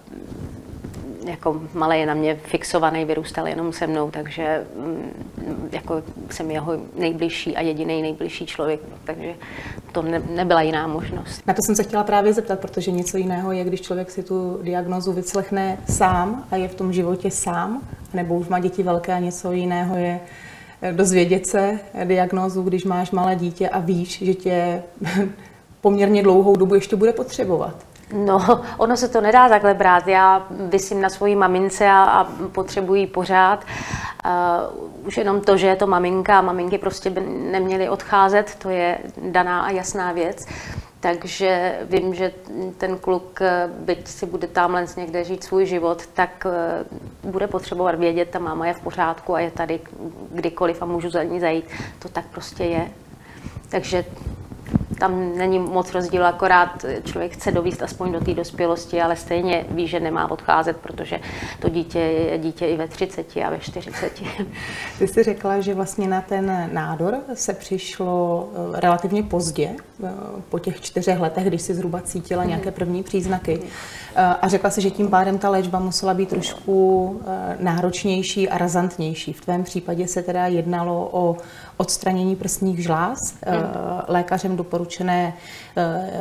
jako 1.25 1.61
malý 1.73 1.99
je 1.99 2.05
na 2.05 2.13
mě 2.13 2.35
fixovaný, 2.35 3.05
vyrůstal 3.05 3.47
jenom 3.47 3.73
se 3.73 3.87
mnou, 3.87 4.11
takže 4.11 4.65
mm, 4.75 5.69
jako 5.71 6.03
jsem 6.29 6.51
jeho 6.51 6.73
nejbližší 6.95 7.55
a 7.55 7.61
jediný 7.61 8.01
nejbližší 8.01 8.45
člověk, 8.45 8.79
takže 9.03 9.33
to 9.91 10.01
ne, 10.01 10.21
nebyla 10.35 10.61
jiná 10.61 10.87
možnost. 10.87 11.47
Na 11.47 11.53
to 11.53 11.61
jsem 11.65 11.75
se 11.75 11.83
chtěla 11.83 12.03
právě 12.03 12.33
zeptat, 12.33 12.59
protože 12.59 12.91
něco 12.91 13.17
jiného 13.17 13.51
je, 13.51 13.63
když 13.63 13.81
člověk 13.81 14.11
si 14.11 14.23
tu 14.23 14.59
diagnozu 14.63 15.13
vyslechne 15.13 15.77
sám 15.89 16.45
a 16.51 16.55
je 16.55 16.67
v 16.67 16.75
tom 16.75 16.93
životě 16.93 17.31
sám, 17.31 17.81
nebo 18.13 18.35
už 18.35 18.47
má 18.47 18.59
děti 18.59 18.83
velké 18.83 19.13
a 19.13 19.19
něco 19.19 19.51
jiného 19.51 19.97
je 19.97 20.19
dozvědět 20.91 21.47
se 21.47 21.79
diagnózu, 22.03 22.61
když 22.61 22.85
máš 22.85 23.11
malé 23.11 23.35
dítě 23.35 23.69
a 23.69 23.79
víš, 23.79 24.21
že 24.21 24.33
tě 24.33 24.83
poměrně 25.81 26.23
dlouhou 26.23 26.55
dobu 26.55 26.75
ještě 26.75 26.95
bude 26.95 27.13
potřebovat. 27.13 27.75
No, 28.13 28.61
ono 28.77 28.97
se 28.97 29.07
to 29.07 29.21
nedá 29.21 29.49
takhle 29.49 29.73
brát. 29.73 30.07
Já 30.07 30.47
vysím 30.49 31.01
na 31.01 31.09
svoji 31.09 31.35
mamince 31.35 31.87
a, 31.87 32.03
a 32.03 32.23
potřebuji 32.51 33.07
pořád. 33.07 33.65
Uh, 34.25 35.07
už 35.07 35.17
jenom 35.17 35.41
to, 35.41 35.57
že 35.57 35.67
je 35.67 35.75
to 35.75 35.87
maminka 35.87 36.37
a 36.37 36.41
maminky 36.41 36.77
prostě 36.77 37.09
by 37.09 37.21
neměly 37.51 37.89
odcházet, 37.89 38.55
to 38.55 38.69
je 38.69 38.97
daná 39.17 39.61
a 39.61 39.69
jasná 39.69 40.11
věc. 40.11 40.45
Takže 41.01 41.79
vím, 41.83 42.13
že 42.13 42.33
ten 42.77 42.97
kluk, 42.97 43.39
byť 43.67 44.07
si 44.07 44.25
bude 44.25 44.47
tamhle 44.47 44.85
někde 44.97 45.23
žít 45.23 45.43
svůj 45.43 45.65
život, 45.65 46.07
tak 46.13 46.45
eh, 46.45 46.83
bude 47.23 47.47
potřebovat 47.47 47.95
vědět, 47.95 48.29
ta 48.29 48.39
máma 48.39 48.67
je 48.67 48.73
v 48.73 48.79
pořádku 48.79 49.35
a 49.35 49.39
je 49.39 49.51
tady 49.51 49.79
kdykoliv 50.31 50.81
a 50.81 50.85
můžu 50.85 51.09
za 51.09 51.23
ní 51.23 51.39
zajít. 51.39 51.65
To 51.99 52.09
tak 52.09 52.25
prostě 52.31 52.63
je. 52.63 52.91
Takže 53.69 54.05
tam 55.01 55.37
není 55.37 55.59
moc 55.59 55.93
rozdíl, 55.93 56.25
akorát 56.25 56.85
člověk 57.03 57.33
chce 57.33 57.51
dovíst 57.51 57.83
aspoň 57.83 58.11
do 58.11 58.19
té 58.19 58.33
dospělosti, 58.33 59.01
ale 59.01 59.15
stejně 59.15 59.65
ví, 59.69 59.87
že 59.87 59.99
nemá 59.99 60.31
odcházet, 60.31 60.77
protože 60.77 61.19
to 61.59 61.69
dítě 61.69 61.99
je 61.99 62.37
dítě 62.37 62.65
i 62.65 62.77
ve 62.77 62.87
30 62.87 63.37
a 63.37 63.49
ve 63.49 63.59
40. 63.59 64.21
Ty 64.99 65.07
jsi 65.07 65.23
řekla, 65.23 65.59
že 65.59 65.73
vlastně 65.73 66.07
na 66.07 66.21
ten 66.21 66.69
nádor 66.73 67.17
se 67.33 67.53
přišlo 67.53 68.49
eh, 68.53 68.79
relativně 68.79 69.23
pozdě, 69.23 69.69
eh, 70.03 70.09
po 70.49 70.59
těch 70.59 70.81
čtyřech 70.81 71.19
letech, 71.19 71.47
když 71.47 71.61
si 71.61 71.73
zhruba 71.73 72.01
cítila 72.01 72.43
nějaké 72.43 72.69
mhm. 72.69 72.75
první 72.75 73.03
příznaky. 73.03 73.59
Eh, 74.15 74.21
a 74.41 74.47
řekla 74.47 74.69
si, 74.69 74.81
že 74.81 74.91
tím 74.91 75.07
pádem 75.07 75.37
ta 75.37 75.49
léčba 75.49 75.79
musela 75.79 76.13
být 76.13 76.29
trošku 76.29 77.21
náročnější 77.59 78.49
a 78.49 78.57
razantnější. 78.57 79.33
V 79.33 79.41
tvém 79.41 79.63
případě 79.63 80.07
se 80.07 80.23
teda 80.23 80.47
jednalo 80.47 81.09
o 81.11 81.37
odstranění 81.81 82.35
prsních 82.35 82.83
žláz, 82.83 83.33
mm. 83.33 83.61
lékařem 84.07 84.55
doporučené 84.57 85.33
eh, 85.77 86.11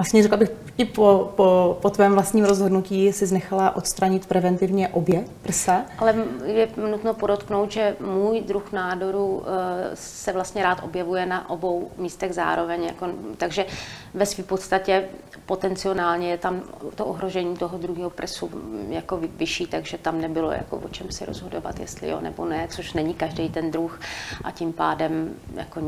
Vlastně 0.00 0.22
řekla 0.22 0.36
bych 0.36 0.50
i 0.78 0.84
po, 0.84 1.32
po, 1.36 1.78
po 1.82 1.90
tvém 1.90 2.12
vlastním 2.12 2.44
rozhodnutí 2.44 3.06
jsi 3.06 3.26
znechala 3.26 3.76
odstranit 3.76 4.26
preventivně 4.26 4.88
obě 4.88 5.24
prsa. 5.42 5.82
Ale 5.98 6.14
je 6.44 6.68
nutno 6.90 7.14
podotknout, 7.14 7.72
že 7.72 7.96
můj 8.00 8.40
druh 8.40 8.72
nádoru 8.72 9.42
eh, 9.42 9.90
se 9.94 10.32
vlastně 10.32 10.62
rád 10.62 10.78
objevuje 10.82 11.26
na 11.26 11.50
obou 11.50 11.90
místech 11.98 12.34
zároveň. 12.34 12.84
Jako, 12.84 13.08
takže 13.36 13.66
ve 14.14 14.26
své 14.26 14.44
podstatě 14.44 15.08
potenciálně 15.46 16.30
je 16.30 16.38
tam 16.38 16.62
to 16.94 17.06
ohrožení 17.06 17.56
toho 17.56 17.78
druhého 17.78 18.10
prsu 18.10 18.50
jako 18.88 19.20
vyšší, 19.36 19.66
takže 19.66 19.98
tam 19.98 20.20
nebylo 20.20 20.50
jako 20.50 20.76
o 20.76 20.88
čem 20.88 21.10
si 21.10 21.24
rozhodovat, 21.24 21.80
jestli 21.80 22.08
jo 22.08 22.20
nebo 22.20 22.44
ne, 22.44 22.68
což 22.70 22.92
není 22.92 23.14
každý 23.14 23.48
ten 23.48 23.70
druh 23.70 24.00
a 24.44 24.50
tím 24.50 24.72
pádem 24.72 25.34
jako 25.54 25.80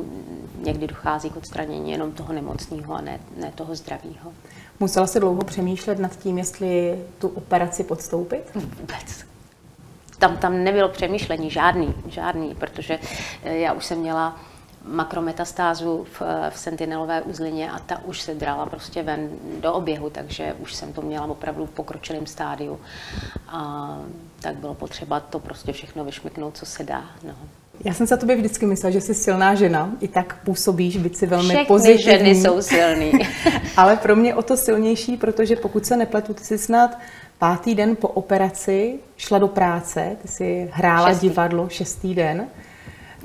někdy 0.58 0.86
dochází 0.86 1.30
k 1.30 1.36
odstranění 1.36 1.90
jenom 1.90 2.12
toho 2.12 2.32
nemocného 2.32 2.94
a 2.94 3.00
ne, 3.00 3.20
ne 3.36 3.52
toho 3.54 3.74
zdraví 3.74 4.01
zdravého. 4.02 4.32
Musela 4.80 5.06
se 5.06 5.20
dlouho 5.20 5.44
přemýšlet 5.44 5.98
nad 5.98 6.16
tím, 6.16 6.38
jestli 6.38 6.98
tu 7.18 7.28
operaci 7.28 7.84
podstoupit? 7.84 8.54
Vůbec. 8.54 9.24
Tam, 10.18 10.36
tam 10.36 10.64
nebylo 10.64 10.88
přemýšlení 10.88 11.50
žádný, 11.50 11.94
žádný, 12.06 12.54
protože 12.54 12.98
eh, 13.44 13.56
já 13.56 13.72
už 13.72 13.84
jsem 13.84 13.98
měla 13.98 14.40
makrometastázu 14.84 16.06
v, 16.12 16.22
v 16.50 16.58
sentinelové 16.58 17.22
uzlině 17.22 17.70
a 17.70 17.78
ta 17.78 18.04
už 18.04 18.20
se 18.20 18.34
drala 18.34 18.66
prostě 18.66 19.02
ven 19.02 19.30
do 19.60 19.72
oběhu, 19.72 20.10
takže 20.10 20.54
už 20.58 20.74
jsem 20.74 20.92
to 20.92 21.02
měla 21.02 21.26
opravdu 21.26 21.66
v 21.66 21.70
pokročilém 21.70 22.26
stádiu. 22.26 22.80
A 23.48 23.98
tak 24.40 24.56
bylo 24.56 24.74
potřeba 24.74 25.20
to 25.20 25.38
prostě 25.38 25.72
všechno 25.72 26.04
vyšmyknout, 26.04 26.56
co 26.56 26.66
se 26.66 26.84
dá. 26.84 27.04
No. 27.22 27.34
Já 27.84 27.94
jsem 27.94 28.06
se 28.06 28.16
tobě 28.16 28.36
vždycky 28.36 28.66
myslela, 28.66 28.90
že 28.90 29.00
jsi 29.00 29.14
silná 29.14 29.54
žena, 29.54 29.90
i 30.00 30.08
tak 30.08 30.36
působíš, 30.44 30.96
byť 30.96 31.16
si 31.16 31.26
velmi 31.26 31.48
Všechny 31.48 31.66
pozitivní. 31.66 32.02
ženy 32.02 32.34
jsou 32.34 32.62
silný. 32.62 33.12
Ale 33.76 33.96
pro 33.96 34.16
mě 34.16 34.34
o 34.34 34.42
to 34.42 34.56
silnější, 34.56 35.16
protože 35.16 35.56
pokud 35.56 35.86
se 35.86 35.96
nepletu, 35.96 36.34
ty 36.34 36.44
jsi 36.44 36.58
snad 36.58 36.98
pátý 37.38 37.74
den 37.74 37.96
po 37.96 38.08
operaci 38.08 38.98
šla 39.16 39.38
do 39.38 39.48
práce, 39.48 40.16
ty 40.22 40.28
jsi 40.28 40.68
hrála 40.72 41.08
šestý. 41.08 41.28
divadlo 41.28 41.68
šestý 41.68 42.14
den. 42.14 42.46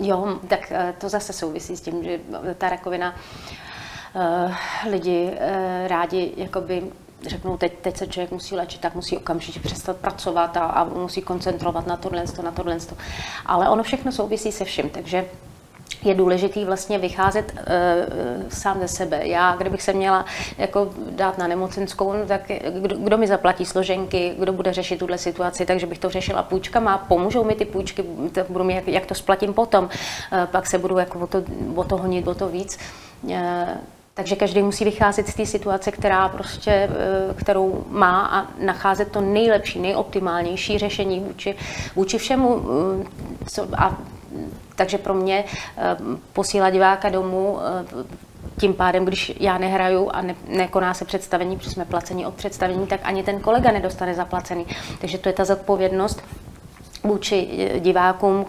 Jo, 0.02 0.40
tak 0.48 0.72
eh, 0.72 0.94
to 0.98 1.10
zase 1.10 1.34
souvisí 1.34 1.78
s 1.78 1.82
tím, 1.82 2.04
že 2.04 2.20
ta 2.58 2.70
rakovina 2.70 3.16
lidi 4.90 5.32
rádi 5.88 6.34
jakoby 6.38 6.84
řeknou, 7.28 7.58
teď, 7.58 7.74
teď 7.82 7.98
se 7.98 8.08
člověk 8.08 8.32
musí 8.32 8.56
léčit, 8.56 8.82
tak 8.82 8.96
musí 8.96 9.18
okamžitě 9.18 9.60
přestat 9.60 9.98
pracovat 9.98 10.58
a, 10.58 10.66
a 10.66 10.84
musí 10.84 11.22
koncentrovat 11.22 11.88
na 11.88 11.98
tohle, 11.98 12.24
na 12.44 12.52
tohle. 12.52 12.78
Ale 13.46 13.70
ono 13.70 13.84
všechno 13.84 14.12
souvisí 14.12 14.52
se 14.52 14.66
vším, 14.66 14.90
takže 14.90 15.26
je 16.04 16.16
důležitý 16.16 16.66
vlastně 16.66 16.98
vycházet 16.98 17.54
uh, 17.54 18.50
sám 18.50 18.80
ze 18.80 18.88
sebe. 18.88 19.28
Já, 19.28 19.56
kdybych 19.56 19.82
se 19.82 19.94
měla 19.94 20.26
jako 20.58 20.90
dát 21.10 21.38
na 21.38 21.48
nemocenskou, 21.48 22.14
no, 22.14 22.26
tak 22.26 22.42
kdo, 22.82 22.96
kdo 22.98 23.18
mi 23.18 23.28
zaplatí 23.28 23.66
složenky, 23.66 24.36
kdo 24.40 24.54
bude 24.54 24.74
řešit 24.74 25.00
tuhle 25.00 25.18
situaci, 25.18 25.66
takže 25.66 25.88
bych 25.88 26.00
to 26.00 26.10
řešila 26.10 26.44
půjčkama, 26.44 26.98
pomůžou 26.98 27.44
mi 27.44 27.56
ty 27.56 27.66
půjčky, 27.66 28.04
to 28.32 28.42
budu 28.50 28.64
mi, 28.64 28.76
jak, 28.76 28.88
jak 28.88 29.06
to 29.06 29.16
splatím 29.16 29.54
potom, 29.54 29.84
uh, 29.84 30.46
pak 30.46 30.68
se 30.68 30.78
budu 30.78 30.98
jako 30.98 31.20
o 31.20 31.28
to, 31.28 31.44
o 31.76 31.84
to 31.84 31.98
honit, 31.98 32.28
o 32.28 32.36
to 32.36 32.48
víc. 32.48 32.80
Uh, 33.24 33.32
takže 34.18 34.36
každý 34.36 34.62
musí 34.62 34.86
vycházet 34.86 35.28
z 35.28 35.34
té 35.34 35.46
situace, 35.46 35.92
která 35.92 36.30
prostě, 36.30 36.90
kterou 37.36 37.86
má 37.90 38.26
a 38.26 38.48
nacházet 38.60 39.12
to 39.12 39.22
nejlepší, 39.22 39.80
nejoptimálnější 39.80 40.78
řešení 40.78 41.20
vůči, 41.20 41.56
vůči 41.96 42.18
všemu. 42.18 42.66
Co, 43.48 43.68
a 43.78 43.98
takže 44.78 44.98
pro 44.98 45.14
mě 45.14 45.44
eh, 45.78 45.98
posílat 46.34 46.70
diváka 46.70 47.10
domů 47.10 47.60
eh, 47.60 48.06
tím 48.60 48.74
pádem, 48.74 49.06
když 49.06 49.34
já 49.40 49.58
nehraju 49.58 50.10
a 50.14 50.22
ne, 50.22 50.36
nekoná 50.48 50.94
se 50.94 51.06
představení, 51.06 51.58
protože 51.58 51.70
jsme 51.70 51.86
placení 51.86 52.26
od 52.26 52.34
představení, 52.34 52.88
tak 52.88 53.00
ani 53.04 53.24
ten 53.24 53.40
kolega 53.40 53.72
nedostane 53.72 54.14
zaplacený. 54.14 54.66
Takže 55.02 55.18
to 55.18 55.30
je 55.30 55.34
ta 55.34 55.46
zodpovědnost 55.46 56.24
vůči 57.04 57.48
eh, 57.76 57.80
divákům 57.80 58.46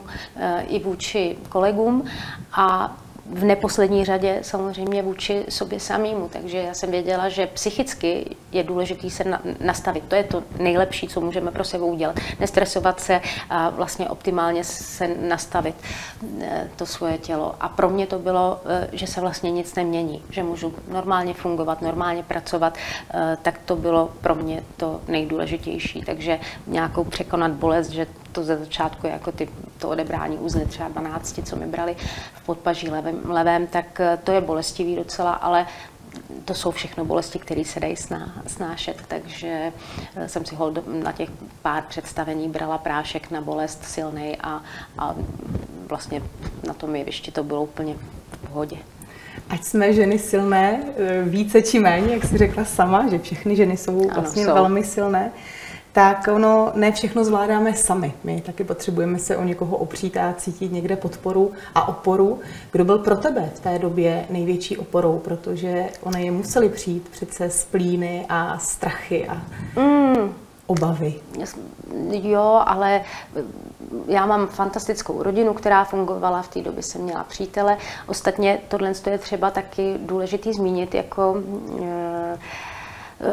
i 0.69 0.79
vůči 0.79 1.37
kolegům 1.49 2.05
a 2.53 2.97
v 3.31 3.45
neposlední 3.45 4.05
řadě 4.05 4.39
samozřejmě 4.43 5.03
vůči 5.03 5.45
sobě 5.49 5.81
samému. 5.81 6.29
Takže 6.33 6.59
já 6.59 6.75
jsem 6.75 6.91
věděla, 6.91 7.29
že 7.29 7.47
psychicky 7.47 8.37
je 8.53 8.63
důležité 8.63 9.11
se 9.11 9.25
nastavit. 9.61 10.05
To 10.09 10.15
je 10.15 10.25
to 10.25 10.43
nejlepší, 10.59 11.09
co 11.09 11.21
můžeme 11.21 11.51
pro 11.51 11.65
sebe 11.65 11.85
udělat. 11.85 12.21
Nestresovat 12.41 13.01
se 13.01 13.21
a 13.51 13.71
vlastně 13.71 14.09
optimálně 14.09 14.65
se 14.65 15.09
nastavit 15.09 15.75
eh, 16.41 16.69
to 16.77 16.87
svoje 16.87 17.19
tělo. 17.19 17.55
A 17.61 17.69
pro 17.69 17.89
mě 17.89 18.07
to 18.07 18.19
bylo, 18.19 18.61
eh, 18.67 18.89
že 18.93 19.07
se 19.07 19.21
vlastně 19.21 19.51
nic 19.51 19.75
nemění, 19.75 20.23
že 20.31 20.43
můžu 20.43 20.75
normálně 20.89 21.35
fungovat, 21.35 21.83
normálně 21.83 22.23
pracovat, 22.23 22.79
eh, 23.11 23.39
tak 23.43 23.61
to 23.65 23.77
bylo 23.77 24.11
pro 24.21 24.35
mě 24.35 24.63
to 24.77 25.01
nejdůležitější. 25.09 26.03
Takže 26.03 26.41
nějakou 26.67 27.05
překonat 27.05 27.51
bolest, 27.51 27.91
že 27.91 28.07
to 28.33 28.45
ze 28.45 28.57
začátku 28.57 29.07
jako 29.07 29.33
ty, 29.33 29.49
to 29.79 29.89
odebrání 29.89 30.39
uzly 30.39 30.67
třeba 30.67 30.89
12, 30.89 31.41
co 31.45 31.57
mi 31.57 31.67
brali 31.67 31.97
v 32.35 32.47
podpaží 32.47 32.91
levém, 32.91 33.18
levém, 33.25 33.67
tak 33.67 34.01
eh, 34.01 34.19
to 34.25 34.33
je 34.33 34.41
bolestivý 34.41 34.97
docela, 34.97 35.33
ale 35.33 35.67
to 36.45 36.55
jsou 36.55 36.71
všechno 36.71 37.05
bolesti, 37.05 37.39
které 37.39 37.65
se 37.65 37.81
dají 37.81 37.97
sná, 37.97 38.43
snášet, 38.47 38.97
takže 39.09 39.73
eh, 40.17 40.29
jsem 40.29 40.45
si 40.45 40.55
hold 40.55 40.79
na 41.03 41.13
těch 41.13 41.29
pár 41.63 41.83
představení 41.89 42.49
brala 42.49 42.79
prášek 42.79 43.31
na 43.31 43.41
bolest 43.41 43.85
silný 43.85 44.37
a, 44.37 44.63
a 44.99 45.15
vlastně 45.87 46.23
na 46.67 46.75
tom 46.75 46.97
jevišti 46.97 47.31
to 47.31 47.45
bylo 47.45 47.63
úplně 47.63 47.95
v 48.33 48.49
pohodě. 48.49 48.77
Ať 49.51 49.65
jsme 49.65 49.93
ženy 49.93 50.19
silné, 50.19 50.83
eh, 50.97 51.23
více 51.23 51.63
či 51.63 51.79
méně, 51.79 52.15
jak 52.15 52.25
jsi 52.25 52.39
řekla 52.39 52.65
sama, 52.65 53.09
že 53.11 53.19
všechny 53.19 53.57
ženy 53.57 53.77
jsou 53.77 54.09
vlastně 54.15 54.43
ano, 54.43 54.53
jsou. 54.53 54.63
velmi 54.63 54.85
silné, 54.85 55.33
tak 55.93 56.29
ono 56.35 56.73
ne 56.75 56.93
všechno 56.93 57.25
zvládáme 57.25 57.75
sami. 57.75 58.15
My 58.25 58.41
taky 58.41 58.65
potřebujeme 58.65 59.19
se 59.19 59.37
o 59.37 59.45
někoho 59.45 59.77
opřít 59.77 60.17
a 60.17 60.35
cítit 60.37 60.73
někde 60.73 60.97
podporu 60.97 61.53
a 61.75 61.89
oporu. 61.89 62.41
Kdo 62.73 62.85
byl 62.85 62.99
pro 62.99 63.17
tebe 63.17 63.51
v 63.55 63.61
té 63.61 63.79
době 63.79 64.27
největší 64.31 64.77
oporou, 64.77 65.19
protože 65.19 65.87
ona 66.03 66.19
je 66.19 66.31
museli 66.31 66.69
přijít 66.69 67.09
přece 67.09 67.51
z 67.51 67.65
plíny 67.65 68.27
a 68.29 68.59
strachy 68.59 69.29
a 69.29 69.43
mm. 69.81 70.35
obavy. 70.67 71.15
Jo, 72.11 72.63
ale 72.67 73.01
já 74.07 74.27
mám 74.27 74.47
fantastickou 74.47 75.23
rodinu, 75.23 75.55
která 75.55 75.85
fungovala, 75.85 76.43
v 76.43 76.49
té 76.49 76.63
době 76.63 76.83
jsem 76.83 77.01
měla 77.01 77.25
přítele. 77.25 77.77
Ostatně 78.07 78.59
tohle 78.69 78.93
je 79.11 79.19
třeba 79.19 79.51
taky 79.51 79.95
důležitý 79.99 80.53
zmínit, 80.53 80.95
jako 80.95 81.43
e, 81.83 82.39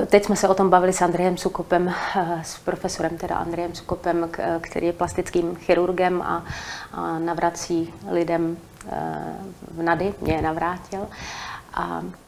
Teď 0.08 0.26
jsme 0.26 0.36
se 0.36 0.48
o 0.48 0.54
tom 0.54 0.70
bavili 0.70 0.94
s 0.94 1.02
Andrejem 1.02 1.38
Sukopem, 1.38 1.94
eh, 2.16 2.42
s 2.44 2.60
profesorem 2.60 3.18
teda 3.18 3.36
Andrejem 3.36 3.76
Sukopem, 3.76 4.30
který 4.62 4.88
je 4.88 4.94
plastickým 4.94 5.56
chirurgem 5.56 6.22
a, 6.22 6.46
a 6.94 7.20
navrací 7.20 7.94
lidem 8.12 8.58
eh, 8.90 9.36
v 9.72 9.82
nady, 9.82 10.14
mě 10.22 10.34
je 10.34 10.42
navrátil. 10.42 11.08
A 11.74 12.02
Eh, 12.02 12.25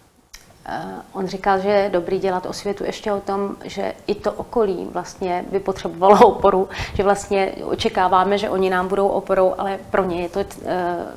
on 1.13 1.27
říkal, 1.27 1.59
že 1.59 1.69
je 1.69 1.89
dobrý 1.89 2.19
dělat 2.19 2.45
osvětu 2.45 2.83
ještě 2.83 3.11
o 3.11 3.19
tom, 3.19 3.55
že 3.63 3.93
i 4.07 4.15
to 4.15 4.31
okolí 4.31 4.87
vlastně 4.91 5.45
by 5.51 5.59
potřebovalo 5.59 6.27
oporu, 6.27 6.69
že 6.93 7.03
vlastně 7.03 7.51
očekáváme, 7.63 8.37
že 8.37 8.49
oni 8.49 8.69
nám 8.69 8.87
budou 8.87 9.07
oporou, 9.07 9.53
ale 9.57 9.79
pro 9.91 10.03
ně 10.03 10.21
je 10.21 10.29
to 10.29 10.39
eh, 10.39 10.45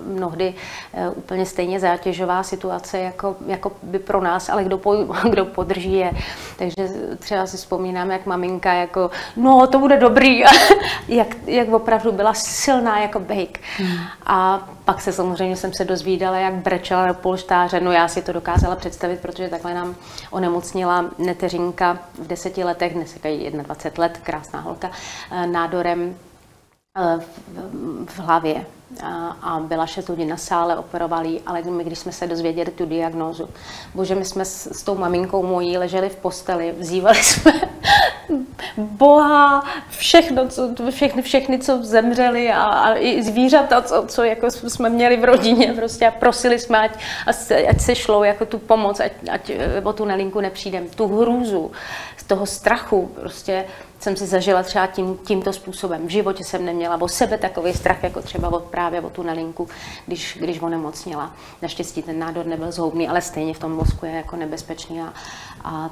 mnohdy 0.07 0.55
eh, 0.95 1.11
úplně 1.11 1.47
stejně 1.47 1.81
zátěžová 1.81 2.43
situace, 2.43 2.99
jako, 2.99 3.37
jako 3.47 3.73
by 3.83 3.99
pro 3.99 4.21
nás, 4.21 4.49
ale 4.49 4.65
kdo, 4.65 4.79
po, 4.79 4.97
kdo 5.31 5.45
podrží 5.45 5.93
je. 5.93 6.13
Takže 6.59 6.89
třeba 7.19 7.47
si 7.47 7.57
vzpomínám, 7.57 8.11
jak 8.11 8.27
maminka 8.27 8.73
jako, 8.73 9.11
no 9.37 9.67
to 9.67 9.79
bude 9.79 9.97
dobrý, 9.97 10.43
jak, 11.09 11.37
jak 11.47 11.73
opravdu 11.73 12.13
byla 12.13 12.35
silná 12.35 12.99
jako 13.01 13.21
bejk. 13.21 13.61
Hmm. 13.79 13.99
A 14.27 14.69
pak 14.91 15.01
se 15.01 15.13
samozřejmě 15.13 15.57
jsem 15.57 15.73
se 15.73 15.85
dozvídala, 15.85 16.39
jak 16.39 16.55
brečela 16.55 17.07
na 17.07 17.15
polštáře. 17.15 17.81
No 17.81 17.93
já 17.93 18.09
si 18.09 18.23
to 18.23 18.33
dokázala 18.33 18.77
představit, 18.77 19.21
protože 19.21 19.49
takhle 19.49 19.75
nám 19.75 19.95
onemocnila 20.31 21.05
neteřinka 21.19 21.99
v 22.15 22.27
deseti 22.27 22.65
letech, 22.65 22.95
dnes 22.95 23.17
je 23.25 23.51
21 23.51 24.05
let, 24.05 24.21
krásná 24.23 24.61
holka, 24.61 24.91
eh, 25.31 25.47
nádorem 25.47 26.17
eh, 26.99 27.21
v 28.07 28.19
hlavě 28.19 28.67
a 29.43 29.61
byla 29.69 29.87
6 29.87 30.09
hodin 30.09 30.29
na 30.29 30.37
sále, 30.37 30.77
operovali 30.77 31.41
ale 31.47 31.63
my, 31.63 31.85
když 31.85 31.99
jsme 31.99 32.13
se 32.13 32.27
dozvěděli 32.27 32.71
tu 32.71 32.87
diagnózu, 32.87 33.49
bože, 33.95 34.15
my 34.15 34.25
jsme 34.25 34.45
s, 34.45 34.67
s 34.67 34.83
tou 34.83 34.95
maminkou 34.95 35.43
mojí 35.43 35.79
leželi 35.79 36.09
v 36.09 36.17
posteli, 36.17 36.75
vzývali 36.79 37.17
jsme 37.23 37.53
Boha, 38.77 39.65
všechno, 39.89 40.49
co, 40.49 40.71
všechny, 40.91 41.23
všechny, 41.23 41.59
co 41.59 41.83
zemřeli 41.83 42.53
a, 42.53 42.63
a 42.63 42.95
i 42.95 43.23
zvířata, 43.23 43.83
co, 43.83 44.05
co 44.09 44.25
jako 44.25 44.51
jsme 44.51 44.89
měli 44.89 45.17
v 45.17 45.25
rodině 45.25 45.73
prostě 45.73 46.07
a 46.07 46.11
prosili 46.11 46.59
jsme, 46.59 46.79
ať, 46.79 46.91
ať 47.69 47.81
se 47.81 47.95
šlo 47.95 48.25
jako 48.25 48.47
tu 48.47 48.59
pomoc, 48.59 49.01
ať, 49.01 49.13
ať 49.31 49.51
eh, 49.51 49.83
o 49.85 49.93
tu 49.93 50.05
nelinku 50.05 50.41
nepřijdem, 50.41 50.89
tu 50.89 51.07
hrůzu, 51.07 51.71
z 52.17 52.25
toho 52.25 52.47
strachu 52.47 53.11
prostě 53.21 53.65
jsem 54.01 54.17
si 54.17 54.27
zažila 54.27 54.63
třeba 54.63 54.87
tím, 54.87 55.19
tímto 55.19 55.53
způsobem. 55.53 56.07
V 56.07 56.11
životě 56.11 56.45
jsem 56.45 56.65
neměla 56.65 57.01
o 57.01 57.09
sebe 57.09 57.39
takový 57.39 57.73
strach, 57.73 58.03
jako 58.03 58.23
třeba 58.23 58.53
od, 58.53 58.65
právě 58.65 59.01
o 59.01 59.11
tu 59.11 59.23
nelinku, 59.23 59.69
když, 60.07 60.39
když 60.41 60.63
onemocněla. 60.63 61.37
Naštěstí 61.63 62.03
ten 62.03 62.19
nádor 62.19 62.47
nebyl 62.47 62.73
zhoubný, 62.73 63.09
ale 63.09 63.23
stejně 63.23 63.55
v 63.55 63.59
tom 63.59 63.73
mozku 63.73 64.07
je 64.07 64.13
jako 64.13 64.37
nebezpečný 64.37 65.01
a, 65.01 65.13
a 65.65 65.91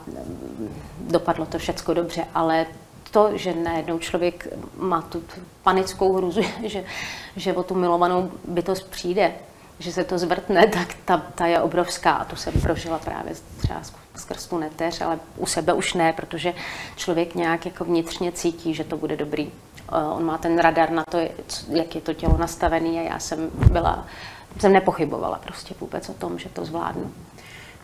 dopadlo 1.00 1.46
to 1.46 1.58
všecko 1.58 1.94
dobře, 1.94 2.24
ale 2.34 2.66
to, 3.10 3.30
že 3.34 3.54
najednou 3.54 3.98
člověk 3.98 4.48
má 4.76 5.02
tu 5.02 5.22
panickou 5.62 6.12
hruzu, 6.12 6.42
že, 6.64 6.84
že 7.36 7.52
o 7.52 7.62
tu 7.62 7.74
milovanou 7.74 8.30
bytost 8.48 8.90
přijde, 8.90 9.32
že 9.78 9.92
se 9.92 10.04
to 10.04 10.18
zvrtne, 10.18 10.66
tak 10.66 10.94
ta, 11.04 11.16
ta 11.34 11.46
je 11.46 11.60
obrovská 11.60 12.12
a 12.12 12.24
to 12.24 12.36
jsem 12.36 12.60
prožila 12.60 12.98
právě 12.98 13.34
třeba 13.58 13.80
skrz 14.16 14.46
tu 14.46 14.58
neteř, 14.58 15.00
ale 15.00 15.18
u 15.36 15.46
sebe 15.46 15.72
už 15.72 15.94
ne, 15.94 16.12
protože 16.12 16.54
člověk 16.96 17.34
nějak 17.34 17.66
jako 17.66 17.84
vnitřně 17.84 18.32
cítí, 18.32 18.74
že 18.74 18.84
to 18.84 18.96
bude 18.96 19.16
dobrý. 19.16 19.52
Eh, 19.92 20.04
on 20.04 20.24
má 20.24 20.38
ten 20.38 20.58
radar 20.58 20.90
na 20.90 21.04
to, 21.10 21.18
jak 21.68 21.94
je 21.94 22.00
to 22.00 22.14
tělo 22.14 22.36
nastavené 22.38 22.88
a 22.88 23.02
já 23.02 23.18
jsem 23.18 23.50
byla, 23.72 24.06
jsem 24.58 24.72
nepochybovala 24.72 25.38
prostě 25.38 25.74
vůbec 25.80 26.08
o 26.08 26.14
tom, 26.14 26.38
že 26.38 26.48
to 26.48 26.64
zvládnu. 26.64 27.12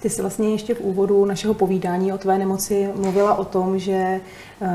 Ty 0.04 0.10
jsi 0.10 0.22
vlastně 0.22 0.50
ještě 0.50 0.74
v 0.74 0.80
úvodu 0.80 1.24
našeho 1.24 1.54
povídání 1.54 2.12
o 2.12 2.18
tvé 2.18 2.38
nemoci 2.38 2.88
mluvila 2.96 3.34
o 3.34 3.44
tom, 3.44 3.78
že 3.78 4.20
uh, 4.60 4.68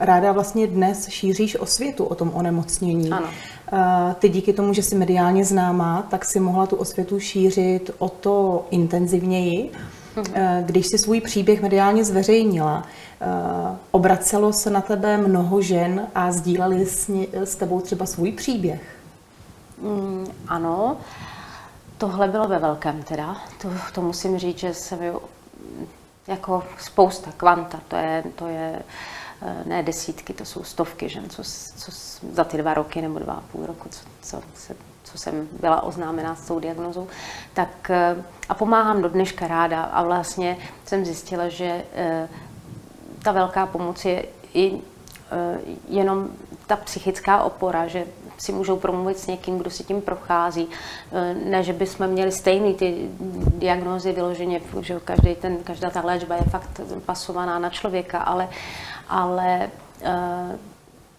ráda 0.00 0.32
vlastně 0.32 0.66
dnes 0.66 1.08
šíříš 1.08 1.56
o 1.56 1.66
světu 1.66 2.04
o 2.04 2.14
tom 2.14 2.30
onemocnění. 2.34 3.10
Ano. 3.10 3.26
Uh, 3.72 4.12
ty 4.12 4.28
díky 4.28 4.52
tomu, 4.52 4.72
že 4.72 4.82
jsi 4.82 4.94
mediálně 4.94 5.44
známá, 5.44 6.06
tak 6.10 6.24
si 6.24 6.40
mohla 6.40 6.66
tu 6.66 6.76
osvětu 6.76 7.20
šířit 7.20 7.90
o 7.98 8.08
to 8.08 8.66
intenzivněji. 8.70 9.70
Mhm. 10.16 10.26
Eh, 10.34 10.62
když 10.66 10.86
si 10.86 10.98
svůj 10.98 11.20
příběh 11.20 11.62
mediálně 11.62 12.04
zveřejnila, 12.04 12.84
obracelo 13.90 14.52
se 14.52 14.70
na 14.70 14.80
tebe 14.80 15.16
mnoho 15.16 15.62
žen 15.62 16.06
a 16.14 16.32
sdíleli 16.32 16.86
s, 16.86 17.10
s 17.32 17.56
tebou 17.56 17.80
třeba 17.80 18.06
svůj 18.06 18.32
příběh? 18.32 18.96
Mm, 19.82 20.26
ano. 20.48 20.96
Tohle 21.98 22.28
bylo 22.28 22.48
ve 22.48 22.58
velkém 22.58 23.02
teda. 23.02 23.36
To, 23.62 23.68
to 23.94 24.02
musím 24.02 24.38
říct, 24.38 24.58
že 24.58 24.74
se 24.74 24.96
mi 24.96 25.12
jako 26.26 26.62
spousta 26.78 27.32
kvanta. 27.36 27.80
To 27.88 27.96
je, 27.96 28.24
to 28.36 28.46
je 28.46 28.82
ne 29.64 29.82
desítky, 29.82 30.32
to 30.32 30.44
jsou 30.44 30.64
stovky 30.64 31.08
žen, 31.08 31.30
co, 31.30 31.42
co 31.76 31.92
za 32.32 32.44
ty 32.44 32.56
dva 32.56 32.74
roky 32.74 33.02
nebo 33.02 33.18
dva 33.18 33.32
a 33.32 33.40
půl 33.40 33.66
roku, 33.66 33.88
co, 33.88 34.00
co, 34.22 34.42
se, 34.54 34.76
co 35.04 35.18
jsem 35.18 35.48
byla 35.60 35.82
oznámená 35.82 36.34
s 36.34 36.46
tou 36.46 36.60
diagnozou, 36.60 37.08
tak 37.54 37.90
a 38.48 38.54
pomáhám 38.54 39.02
do 39.02 39.08
dneška 39.08 39.46
ráda 39.46 39.82
a 39.82 40.02
vlastně 40.02 40.56
jsem 40.84 41.04
zjistila, 41.04 41.48
že 41.48 41.84
ta 43.22 43.32
velká 43.32 43.66
pomoc 43.66 44.04
je 44.04 44.26
i 44.54 44.80
jenom 45.88 46.28
ta 46.66 46.76
psychická 46.76 47.42
opora, 47.42 47.86
že 47.86 48.04
si 48.38 48.52
můžou 48.52 48.76
promluvit 48.76 49.18
s 49.18 49.26
někým, 49.26 49.58
kdo 49.58 49.70
si 49.70 49.84
tím 49.84 50.00
prochází. 50.00 50.68
E, 51.12 51.34
ne, 51.34 51.62
že 51.62 51.72
bychom 51.72 52.06
měli 52.06 52.32
stejný 52.32 52.74
ty 52.74 53.08
diagnózy 53.58 54.12
vyloženě, 54.12 54.60
že 54.80 55.00
každý 55.04 55.34
ten, 55.34 55.56
každá 55.56 55.90
ta 55.90 56.00
léčba 56.04 56.34
je 56.34 56.42
fakt 56.42 56.80
pasovaná 57.06 57.58
na 57.58 57.70
člověka, 57.70 58.18
ale, 58.18 58.48
ale 59.08 59.70
e, 60.02 60.58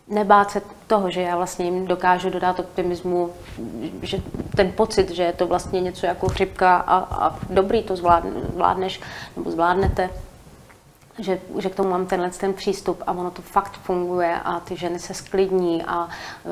nebát 0.08 0.52
se 0.52 0.62
toho, 0.88 1.12
že 1.12 1.22
já 1.22 1.38
vlastně 1.38 1.66
jim 1.66 1.88
dokážu 1.88 2.30
dodat 2.30 2.60
optimismu, 2.60 3.30
že 4.02 4.22
ten 4.56 4.72
pocit, 4.72 5.12
že 5.12 5.24
je 5.24 5.34
to 5.34 5.48
vlastně 5.48 5.82
něco 5.82 6.06
jako 6.06 6.30
chřipka 6.30 6.78
a, 6.78 6.98
a 6.98 7.40
dobrý 7.50 7.84
to 7.84 7.96
zvládneš 7.96 9.02
nebo 9.38 9.52
zvládnete, 9.52 10.10
že, 11.20 11.40
že 11.58 11.70
k 11.70 11.76
tomu 11.76 11.90
mám 11.90 12.06
tenhle 12.06 12.30
ten 12.30 12.54
přístup 12.54 13.04
a 13.08 13.12
ono 13.12 13.32
to 13.32 13.42
fakt 13.42 13.72
funguje 13.72 14.40
a 14.44 14.60
ty 14.60 14.76
ženy 14.76 15.00
se 15.00 15.14
sklidní 15.14 15.84
a 15.84 16.10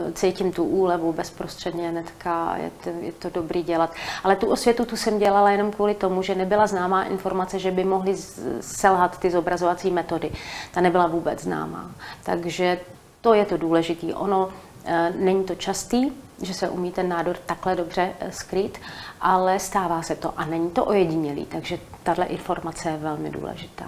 e, 0.08 0.12
cítím 0.12 0.52
tu 0.52 0.63
úlevu 0.63 1.13
bezprostředně 1.13 1.89
hnedka, 1.89 2.56
je 2.58 2.71
to, 2.84 2.89
je 3.02 3.12
to 3.12 3.30
dobrý 3.30 3.63
dělat. 3.63 3.93
Ale 4.23 4.36
tu 4.36 4.47
osvětu 4.47 4.86
tu 4.86 4.95
jsem 4.95 5.19
dělala 5.19 5.52
jenom 5.52 5.71
kvůli 5.71 5.95
tomu, 5.95 6.21
že 6.21 6.36
nebyla 6.36 6.67
známá 6.67 7.04
informace, 7.04 7.60
že 7.60 7.71
by 7.71 7.84
mohly 7.84 8.15
selhat 8.62 9.19
ty 9.19 9.32
zobrazovací 9.32 9.91
metody. 9.91 10.32
Ta 10.71 10.82
nebyla 10.82 11.08
vůbec 11.08 11.43
známá. 11.43 11.91
Takže 12.23 12.80
to 13.21 13.34
je 13.34 13.45
to 13.45 13.58
důležité. 13.58 14.08
Ono 14.13 14.49
e, 14.86 15.13
není 15.17 15.43
to 15.43 15.56
častý, 15.56 16.12
že 16.41 16.54
se 16.54 16.69
umí 16.69 16.91
ten 16.91 17.10
nádor 17.10 17.38
takhle 17.45 17.76
dobře 17.76 18.13
e, 18.19 18.32
skrýt, 18.32 18.78
ale 19.21 19.60
stává 19.60 20.02
se 20.02 20.15
to 20.15 20.34
a 20.38 20.45
není 20.45 20.69
to 20.69 20.86
ojedinělý, 20.86 21.45
takže 21.45 21.80
tahle 22.04 22.26
informace 22.26 22.89
je 22.89 22.97
velmi 22.97 23.30
důležitá. 23.30 23.86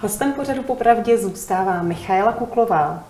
Hostem 0.00 0.32
pořadu 0.32 0.62
popravdě 0.62 1.18
zůstává 1.18 1.82
Michaela 1.82 2.32
Kuklová. 2.32 3.04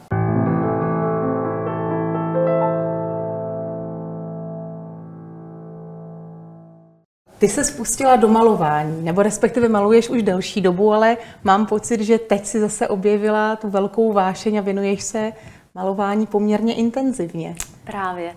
Ty 7.39 7.49
se 7.49 7.65
spustila 7.65 8.17
do 8.17 8.29
malování, 8.29 9.03
nebo 9.03 9.23
respektive 9.23 9.69
maluješ 9.69 10.09
už 10.09 10.23
delší 10.23 10.61
dobu, 10.61 10.93
ale 10.93 11.17
mám 11.45 11.67
pocit, 11.67 12.01
že 12.01 12.19
teď 12.19 12.47
si 12.47 12.61
zase 12.61 12.89
objevila 12.89 13.57
tu 13.57 13.71
velkou 13.71 14.13
vášeň 14.13 14.57
a 14.59 14.61
věnuješ 14.61 15.03
se 15.03 15.33
malování 15.75 16.27
poměrně 16.27 16.75
intenzivně. 16.75 17.55
Právě. 17.85 18.35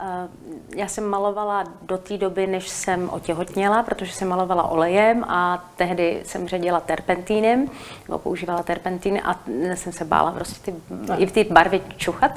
Eh, 0.00 0.28
já 0.76 0.88
jsem 0.88 1.06
malovala 1.06 1.64
do 1.82 1.98
té 1.98 2.18
doby, 2.18 2.46
než 2.46 2.68
jsem 2.68 3.10
otěhotněla, 3.10 3.82
protože 3.82 4.12
jsem 4.12 4.28
malovala 4.28 4.68
olejem 4.70 5.24
a 5.24 5.64
tehdy 5.76 6.22
jsem 6.24 6.48
ředila 6.48 6.80
terpentínem, 6.80 7.66
nebo 8.08 8.18
používala 8.18 8.62
terpentín 8.62 9.20
a 9.24 9.40
jsem 9.74 9.92
se 9.92 10.04
bála 10.04 10.32
prostě 10.32 10.72
ty, 10.72 10.74
i 11.16 11.26
v 11.26 11.32
té 11.32 11.44
barvy 11.44 11.80
čuchat. 11.96 12.30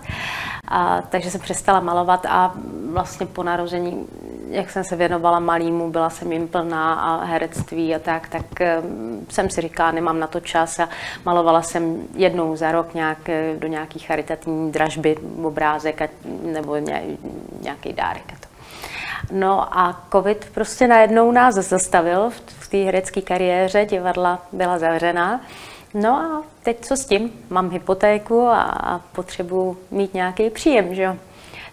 A, 0.67 1.01
takže 1.01 1.31
jsem 1.31 1.41
přestala 1.41 1.79
malovat 1.79 2.25
a 2.25 2.53
vlastně 2.91 3.25
po 3.25 3.43
narození 3.43 4.07
jak 4.49 4.69
jsem 4.69 4.83
se 4.83 4.95
věnovala 4.95 5.39
malýmu, 5.39 5.91
byla 5.91 6.09
jsem 6.09 6.31
jim 6.31 6.47
plná 6.47 6.93
a 6.93 7.23
herectví 7.25 7.95
a 7.95 7.99
tak, 7.99 8.29
tak 8.29 8.61
eh, 8.61 8.81
jsem 9.29 9.49
si 9.49 9.61
říkala, 9.61 9.91
nemám 9.91 10.19
na 10.19 10.27
to 10.27 10.39
čas 10.39 10.79
a 10.79 10.89
malovala 11.25 11.61
jsem 11.61 12.03
jednou 12.15 12.55
za 12.55 12.71
rok 12.71 12.93
nějak 12.93 13.29
eh, 13.29 13.55
do 13.59 13.67
nějaký 13.67 13.99
charitativní 13.99 14.71
dražby 14.71 15.17
obrázek 15.43 16.01
a, 16.01 16.07
nebo 16.43 16.75
nějaký 17.61 17.93
dárek. 17.93 18.33
No 19.31 19.77
a 19.77 20.07
covid 20.11 20.49
prostě 20.53 20.87
najednou 20.87 21.31
nás 21.31 21.55
zastavil 21.55 22.29
v 22.47 22.67
té 22.67 22.77
herecké 22.77 23.21
kariéře, 23.21 23.85
divadla 23.85 24.39
byla 24.51 24.77
zavřená. 24.77 25.41
No 25.93 26.09
a 26.17 26.43
teď 26.63 26.85
co 26.85 26.97
s 26.97 27.05
tím? 27.05 27.31
Mám 27.49 27.69
hypotéku 27.69 28.41
a, 28.47 28.61
a 28.61 28.99
potřebuji 28.99 29.77
mít 29.91 30.13
nějaký 30.13 30.49
příjem, 30.49 30.95
že 30.95 31.03
jo? 31.03 31.15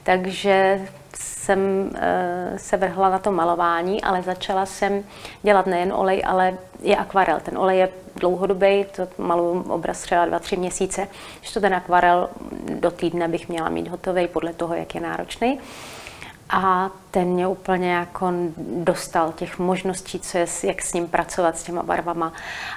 Takže 0.03 0.81
jsem 1.15 1.91
eh, 1.95 2.53
se 2.57 2.77
vrhla 2.77 3.11
na 3.11 3.19
to 3.19 3.33
malování, 3.33 4.03
ale 4.03 4.23
začala 4.23 4.67
jsem 4.67 5.05
dělat 5.43 5.67
nejen 5.67 5.93
olej, 5.93 6.23
ale 6.27 6.59
i 6.83 6.97
akvarel. 6.97 7.41
Ten 7.41 7.59
olej 7.59 7.79
je 7.79 7.89
dlouhodobý, 8.17 8.85
to 8.97 9.09
maluju 9.19 9.63
obraz 9.63 10.01
třeba 10.01 10.27
dva, 10.27 10.39
tři 10.39 10.57
měsíce. 10.57 11.09
Když 11.41 11.53
to 11.53 11.61
ten 11.61 11.75
akvarel 11.75 12.29
do 12.81 12.91
týdne 12.91 13.29
bych 13.29 13.49
měla 13.49 13.69
mít 13.69 13.89
hotový 13.89 14.29
podle 14.29 14.53
toho, 14.53 14.75
jak 14.75 14.95
je 14.95 15.01
náročný. 15.01 15.61
A 16.51 16.91
ten 17.11 17.29
mě 17.29 17.47
úplně 17.47 17.93
jako 17.93 18.33
dostal 18.77 19.33
těch 19.33 19.59
možností, 19.59 20.21
co 20.21 20.39
je, 20.39 20.47
jak 20.63 20.83
s 20.83 20.93
ním 20.93 21.09
pracovat, 21.09 21.59
s 21.59 21.63
těma 21.63 21.83
barvama. 21.83 22.33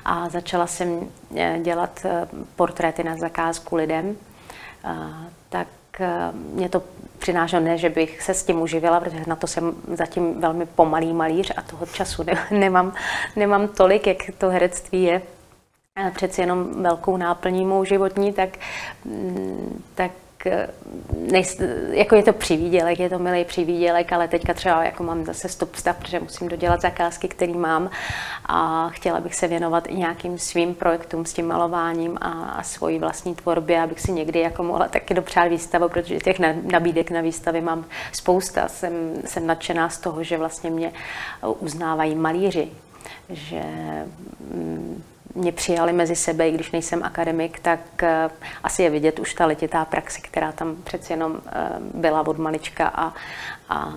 A 0.05 0.29
začala 0.29 0.67
jsem 0.67 1.07
eh, 1.35 1.59
dělat 1.61 1.99
eh, 2.05 2.27
portréty 2.55 3.03
na 3.03 3.17
zakázku 3.17 3.75
lidem. 3.75 4.15
Tak 5.49 5.67
mě 6.33 6.69
to 6.69 6.83
přinášelo, 7.19 7.63
ne, 7.63 7.77
že 7.77 7.89
bych 7.89 8.21
se 8.21 8.33
s 8.33 8.43
tím 8.43 8.61
uživila, 8.61 8.99
protože 8.99 9.23
na 9.27 9.35
to 9.35 9.47
jsem 9.47 9.75
zatím 9.93 10.41
velmi 10.41 10.65
pomalý 10.65 11.13
malíř 11.13 11.51
a 11.57 11.61
toho 11.61 11.85
času 11.85 12.23
ne, 12.23 12.47
nemám, 12.51 12.93
nemám 13.35 13.67
tolik, 13.67 14.07
jak 14.07 14.17
to 14.37 14.49
herectví 14.49 15.03
je. 15.03 15.21
Přeci 16.15 16.41
jenom 16.41 16.83
velkou 16.83 17.17
náplní 17.17 17.65
mou 17.65 17.83
životní, 17.83 18.33
tak, 18.33 18.49
mm, 19.05 19.83
tak 19.95 20.11
nejs, 21.31 21.61
jako 21.89 22.15
je 22.15 22.23
to 22.23 22.33
přivídělek, 22.33 22.99
je 22.99 23.09
to 23.09 23.19
milý 23.19 23.45
přivídělek, 23.45 24.13
ale 24.13 24.27
teďka 24.27 24.53
třeba 24.53 24.83
jako 24.83 25.03
mám 25.03 25.25
zase 25.25 25.49
stop 25.49 25.75
stav, 25.75 25.97
protože 25.97 26.19
musím 26.19 26.47
dodělat 26.47 26.81
zakázky, 26.81 27.27
který 27.27 27.53
mám 27.53 27.89
a 28.45 28.89
chtěla 28.89 29.19
bych 29.19 29.35
se 29.35 29.47
věnovat 29.47 29.87
i 29.87 29.95
nějakým 29.95 30.39
svým 30.39 30.75
projektům 30.75 31.25
s 31.25 31.33
tím 31.33 31.47
malováním 31.47 32.17
a, 32.21 32.29
a 32.29 32.63
svojí 32.63 32.99
vlastní 32.99 33.35
tvorbě, 33.35 33.81
abych 33.81 33.99
si 33.99 34.11
někdy 34.11 34.39
jako 34.39 34.63
mohla 34.63 34.87
taky 34.87 35.13
dopřát 35.13 35.47
výstavu, 35.47 35.89
protože 35.89 36.17
těch 36.17 36.39
nabídek 36.71 37.11
na 37.11 37.21
výstavy 37.21 37.61
mám 37.61 37.85
spousta. 38.11 38.67
Jsem, 38.67 38.93
jsem 39.25 39.47
nadšená 39.47 39.89
z 39.89 39.97
toho, 39.97 40.23
že 40.23 40.37
vlastně 40.37 40.69
mě 40.69 40.93
uznávají 41.59 42.15
malíři, 42.15 42.67
že 43.29 43.61
mm, 44.53 45.03
mě 45.35 45.51
přijali 45.51 45.93
mezi 45.93 46.15
sebe, 46.15 46.49
i 46.49 46.51
když 46.51 46.71
nejsem 46.71 47.03
akademik, 47.03 47.59
tak 47.59 47.79
uh, 48.03 48.31
asi 48.63 48.83
je 48.83 48.89
vidět 48.89 49.19
už 49.19 49.33
ta 49.33 49.45
letitá 49.45 49.85
praxe, 49.85 50.21
která 50.21 50.51
tam 50.51 50.75
přeci 50.83 51.13
jenom 51.13 51.31
uh, 51.31 51.39
byla 52.01 52.27
od 52.27 52.37
malička 52.37 52.87
a, 52.87 53.13
a 53.69 53.93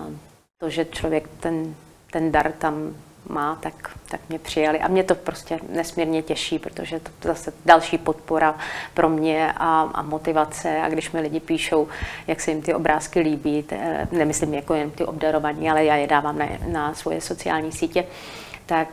to, 0.57 0.69
že 0.69 0.85
člověk 0.85 1.29
ten, 1.39 1.75
ten 2.11 2.31
dar 2.31 2.51
tam 2.51 2.95
má, 3.29 3.55
tak, 3.55 3.73
tak 4.09 4.21
mě 4.29 4.39
přijali. 4.39 4.79
A 4.79 4.87
mě 4.87 5.03
to 5.03 5.15
prostě 5.15 5.59
nesmírně 5.69 6.21
těší, 6.21 6.59
protože 6.59 6.99
to 6.99 7.27
zase 7.27 7.53
další 7.65 7.97
podpora 7.97 8.55
pro 8.93 9.09
mě 9.09 9.53
a, 9.57 9.81
a 9.81 10.01
motivace. 10.01 10.81
A 10.81 10.89
když 10.89 11.11
mi 11.11 11.21
lidi 11.21 11.39
píšou, 11.39 11.87
jak 12.27 12.41
se 12.41 12.51
jim 12.51 12.61
ty 12.61 12.73
obrázky 12.73 13.19
líbí, 13.19 13.63
te, 13.63 14.07
nemyslím 14.11 14.53
jako 14.53 14.73
jen 14.73 14.91
ty 14.91 15.05
obdarovaní, 15.05 15.69
ale 15.69 15.85
já 15.85 15.95
je 15.95 16.07
dávám 16.07 16.37
na, 16.37 16.45
na 16.67 16.93
svoje 16.93 17.21
sociální 17.21 17.71
sítě, 17.71 18.05
tak 18.65 18.89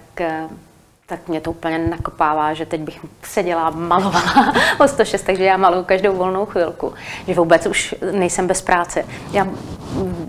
tak 1.11 1.29
mě 1.29 1.40
to 1.40 1.51
úplně 1.51 1.79
nakopává, 1.79 2.55
že 2.55 2.66
teď 2.66 2.81
bych 2.81 3.01
seděla 3.23 3.66
a 3.66 3.70
malovala 3.70 4.55
o 4.79 4.88
106, 4.88 5.23
takže 5.23 5.44
já 5.44 5.57
maluju 5.57 5.85
každou 5.85 6.16
volnou 6.16 6.46
chvilku, 6.46 6.94
že 7.29 7.35
vůbec 7.35 7.66
už 7.66 7.94
nejsem 8.12 8.46
bez 8.46 8.62
práce. 8.62 9.05
Já 9.33 9.46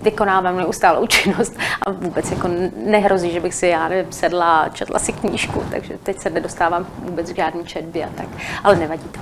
vykonávám 0.02 0.56
neustálou 0.56 1.06
činnost 1.06 1.56
a 1.86 1.90
vůbec 1.90 2.30
jako 2.30 2.48
nehrozí, 2.86 3.30
že 3.30 3.40
bych 3.40 3.54
si 3.54 3.66
já 3.66 3.88
nevím, 3.88 4.12
sedla 4.12 4.60
a 4.60 4.68
četla 4.68 4.98
si 4.98 5.12
knížku, 5.12 5.64
takže 5.70 5.98
teď 6.02 6.18
se 6.18 6.30
nedostávám 6.30 6.86
vůbec 6.98 7.32
k 7.32 7.36
žádný 7.36 7.64
četbě 7.64 8.04
a 8.04 8.08
tak, 8.16 8.26
ale 8.64 8.76
nevadí 8.76 9.08
to. 9.08 9.20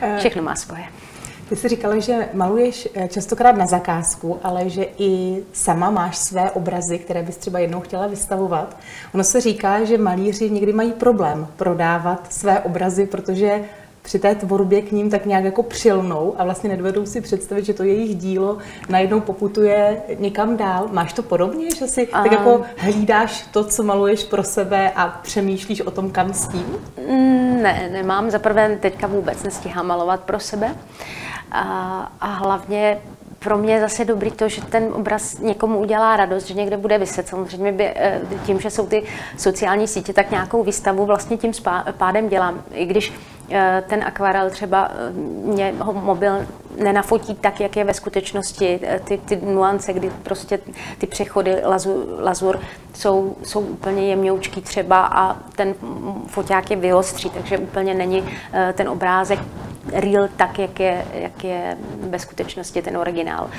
Eh, 0.00 0.16
Všechno 0.18 0.42
má 0.42 0.56
svoje. 0.56 0.84
Ty 1.50 1.56
jsi 1.56 1.68
říkala, 1.68 1.98
že 1.98 2.28
maluješ 2.32 2.88
eh, 2.94 3.08
častokrát 3.08 3.56
na 3.56 3.66
zakázku, 3.66 4.38
ale 4.42 4.68
že 4.68 4.86
i 4.98 5.42
sama 5.52 5.90
máš 5.90 6.16
své 6.16 6.50
obrazy, 6.50 6.98
které 6.98 7.22
bys 7.22 7.36
třeba 7.36 7.58
jednou 7.58 7.80
chtěla 7.80 8.06
vystavovat. 8.06 8.76
Ono 9.14 9.24
se 9.24 9.40
říká, 9.40 9.84
že 9.84 9.98
malíři 9.98 10.50
někdy 10.50 10.72
mají 10.72 10.92
problém 10.92 11.48
prodávat 11.56 12.32
své 12.32 12.60
obrazy, 12.60 13.06
protože 13.06 13.64
při 14.02 14.18
té 14.18 14.34
tvorbě 14.34 14.82
k 14.82 14.92
ním 14.92 15.10
tak 15.10 15.26
nějak 15.26 15.44
jako 15.44 15.62
přilnou 15.62 16.34
a 16.38 16.44
vlastně 16.44 16.70
nedovedou 16.70 17.06
si 17.06 17.20
představit, 17.20 17.64
že 17.64 17.74
to 17.74 17.82
jejich 17.82 18.16
dílo 18.16 18.58
najednou 18.88 19.20
poputuje 19.20 20.02
někam 20.18 20.56
dál. 20.56 20.88
Máš 20.92 21.12
to 21.12 21.22
podobně, 21.22 21.68
že 21.78 21.88
si 21.88 22.06
um, 22.06 22.22
tak 22.22 22.32
jako 22.32 22.62
hlídáš 22.76 23.46
to, 23.50 23.64
co 23.64 23.82
maluješ 23.82 24.24
pro 24.24 24.44
sebe 24.44 24.92
a 24.96 25.08
přemýšlíš 25.08 25.80
o 25.80 25.90
tom, 25.90 26.10
kam 26.10 26.34
s 26.34 26.48
tím? 26.48 26.66
Mm, 27.08 27.62
ne, 27.62 27.88
nemám. 27.92 28.30
Za 28.30 28.38
prvé 28.38 28.76
teďka 28.80 29.06
vůbec 29.06 29.42
nestíhám 29.42 29.86
malovat 29.86 30.20
pro 30.20 30.40
sebe. 30.40 30.74
A, 31.52 32.12
a 32.20 32.26
hlavně 32.26 33.00
pro 33.38 33.58
mě 33.58 33.74
je 33.74 33.80
zase 33.80 34.04
dobrý 34.04 34.30
to, 34.30 34.48
že 34.48 34.62
ten 34.62 34.88
obraz 34.92 35.38
někomu 35.38 35.78
udělá 35.78 36.16
radost, 36.16 36.46
že 36.46 36.54
někde 36.54 36.76
bude 36.76 36.98
vyset. 36.98 37.28
Samozřejmě 37.28 37.72
by, 37.72 37.84
eh, 37.96 38.20
tím, 38.46 38.60
že 38.60 38.70
jsou 38.70 38.86
ty 38.86 39.02
sociální 39.38 39.88
sítě, 39.88 40.12
tak 40.12 40.30
nějakou 40.30 40.62
výstavu 40.64 41.06
vlastně 41.06 41.36
tím 41.36 41.52
pádem 41.92 42.28
dělám. 42.28 42.62
I 42.72 42.86
když 42.86 43.12
ten 43.88 44.04
akvarel 44.04 44.50
třeba 44.50 44.90
eh, 44.90 45.12
mě 45.46 45.74
ho 45.78 45.92
mobil 45.92 46.46
nenafotí 46.82 47.34
tak, 47.34 47.60
jak 47.60 47.76
je 47.76 47.84
ve 47.84 47.94
skutečnosti. 47.94 48.80
Ty, 49.04 49.18
ty 49.18 49.36
nuance, 49.36 49.92
kdy 49.92 50.10
prostě 50.22 50.58
ty 50.98 51.06
přechody 51.06 51.56
lazur, 51.64 52.06
lazur 52.18 52.60
jsou, 52.94 53.36
jsou 53.42 53.60
úplně 53.60 54.08
jemňoučký 54.08 54.60
třeba 54.60 55.06
a 55.06 55.36
ten 55.56 55.74
foťák 56.26 56.70
je 56.70 56.76
vyostří, 56.76 57.30
takže 57.30 57.58
úplně 57.58 57.94
není 57.94 58.24
ten 58.74 58.88
obrázek 58.88 59.38
real 59.92 60.28
tak, 60.36 60.58
jak 60.58 60.80
je, 60.80 61.04
jak 61.14 61.44
je 61.44 61.76
ve 62.10 62.18
skutečnosti 62.18 62.82
ten 62.82 62.96
originál. 62.96 63.50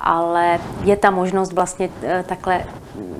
Ale 0.00 0.58
je 0.84 0.96
ta 0.96 1.10
možnost 1.10 1.52
vlastně 1.52 1.88
eh, 2.02 2.24
takhle 2.28 2.64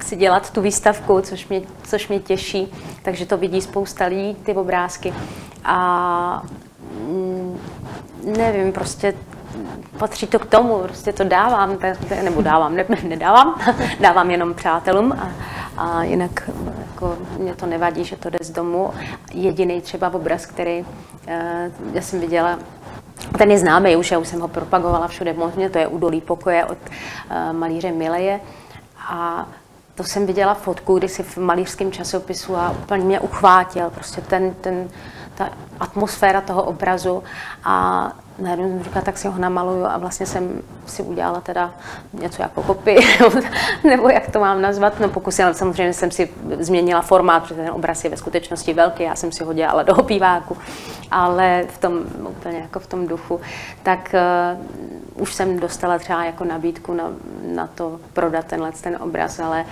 si 0.01 0.17
dělat 0.17 0.51
tu 0.51 0.61
výstavku, 0.61 1.21
což 1.21 1.49
mě, 1.49 1.63
což 1.83 2.09
mě 2.09 2.21
těší, 2.21 2.73
takže 3.03 3.27
to 3.27 3.37
vidí 3.37 3.61
spousta 3.61 4.07
lidí, 4.07 4.35
ty 4.35 4.55
obrázky. 4.55 5.15
A 5.67 6.43
mm, 7.01 7.61
nevím, 8.37 8.73
prostě 8.73 9.15
patří 9.99 10.27
to 10.27 10.39
k 10.39 10.47
tomu, 10.47 10.79
prostě 10.79 11.13
to 11.13 11.25
dávám, 11.25 11.79
nebo 12.23 12.43
dávám, 12.43 12.77
ne, 12.77 12.85
nedávám, 13.03 13.61
dávám 14.01 14.31
jenom 14.31 14.55
přátelům 14.55 15.13
a, 15.13 15.31
a 15.77 16.03
jinak 16.03 16.51
jako, 16.79 17.17
mě 17.39 17.55
to 17.55 17.67
nevadí, 17.67 18.05
že 18.05 18.17
to 18.17 18.31
jde 18.31 18.39
z 18.43 18.51
domu. 18.51 18.91
Jediný 19.35 19.81
třeba 19.81 20.15
obraz, 20.15 20.47
který 20.47 20.81
uh, 20.81 20.85
já 21.93 22.03
jsem 22.03 22.21
viděla, 22.21 22.59
ten 23.39 23.51
je 23.51 23.59
známý 23.59 23.97
už, 23.97 24.11
já 24.11 24.19
už 24.19 24.29
jsem 24.29 24.41
ho 24.41 24.49
propagovala 24.49 25.09
všude 25.09 25.33
možně, 25.33 25.71
to 25.71 25.79
je 25.79 25.87
Udolí 25.87 26.21
pokoje 26.21 26.65
od 26.65 26.79
uh, 26.79 27.57
malíře 27.57 27.93
Mileje. 27.93 28.41
A 29.09 29.47
to 29.95 30.05
jsem 30.05 30.27
viděla 30.27 30.55
fotku 30.55 30.99
když 30.99 31.13
si 31.13 31.23
v 31.23 31.37
malířském 31.37 31.93
časopisu 31.93 32.57
a 32.57 32.71
úplně 32.71 33.05
mě 33.05 33.21
uchvátil 33.21 33.91
prostě 33.91 34.21
ten, 34.21 34.55
ten, 34.55 34.89
ta 35.37 35.53
atmosféra 35.79 36.41
toho 36.41 36.63
obrazu 36.73 37.23
a 37.65 37.75
najednou 38.39 38.69
jsem 38.69 38.83
říkala, 38.83 39.05
tak 39.05 39.19
si 39.19 39.29
ho 39.29 39.39
namaluju 39.39 39.85
a 39.87 39.99
vlastně 39.99 40.27
jsem 40.27 40.63
si 40.87 41.03
udělala 41.03 41.41
teda 41.41 41.75
něco 42.13 42.43
jako 42.43 42.63
kopii, 42.63 42.99
nebo 43.85 44.09
jak 44.09 44.31
to 44.31 44.41
mám 44.41 44.63
nazvat. 44.63 45.01
No 45.01 45.09
pokusila, 45.09 45.55
samozřejmě 45.55 45.93
jsem 45.93 46.11
si 46.11 46.29
změnila 46.61 47.03
formát, 47.03 47.43
protože 47.43 47.55
ten 47.55 47.71
obraz 47.71 48.05
je 48.05 48.11
ve 48.11 48.17
skutečnosti 48.17 48.75
velký, 48.75 49.03
já 49.03 49.15
jsem 49.15 49.33
si 49.33 49.45
ho 49.45 49.53
dělala 49.53 49.83
do 49.83 49.97
opíváku, 49.97 50.57
ale 51.11 51.65
v 51.69 51.79
tom 51.79 51.99
úplně 52.29 52.59
jako 52.59 52.81
v 52.81 52.87
tom 52.87 53.07
duchu. 53.09 53.41
Tak 53.83 54.15
uh, 54.55 55.23
už 55.23 55.35
jsem 55.35 55.61
dostala 55.61 55.99
třeba 55.99 56.25
jako 56.25 56.45
nabídku 56.45 56.95
na, 56.95 57.05
na 57.55 57.67
to 57.67 58.01
prodat 58.13 58.45
tenhle 58.45 58.73
ten 58.73 58.99
obraz, 59.01 59.41
ale 59.41 59.65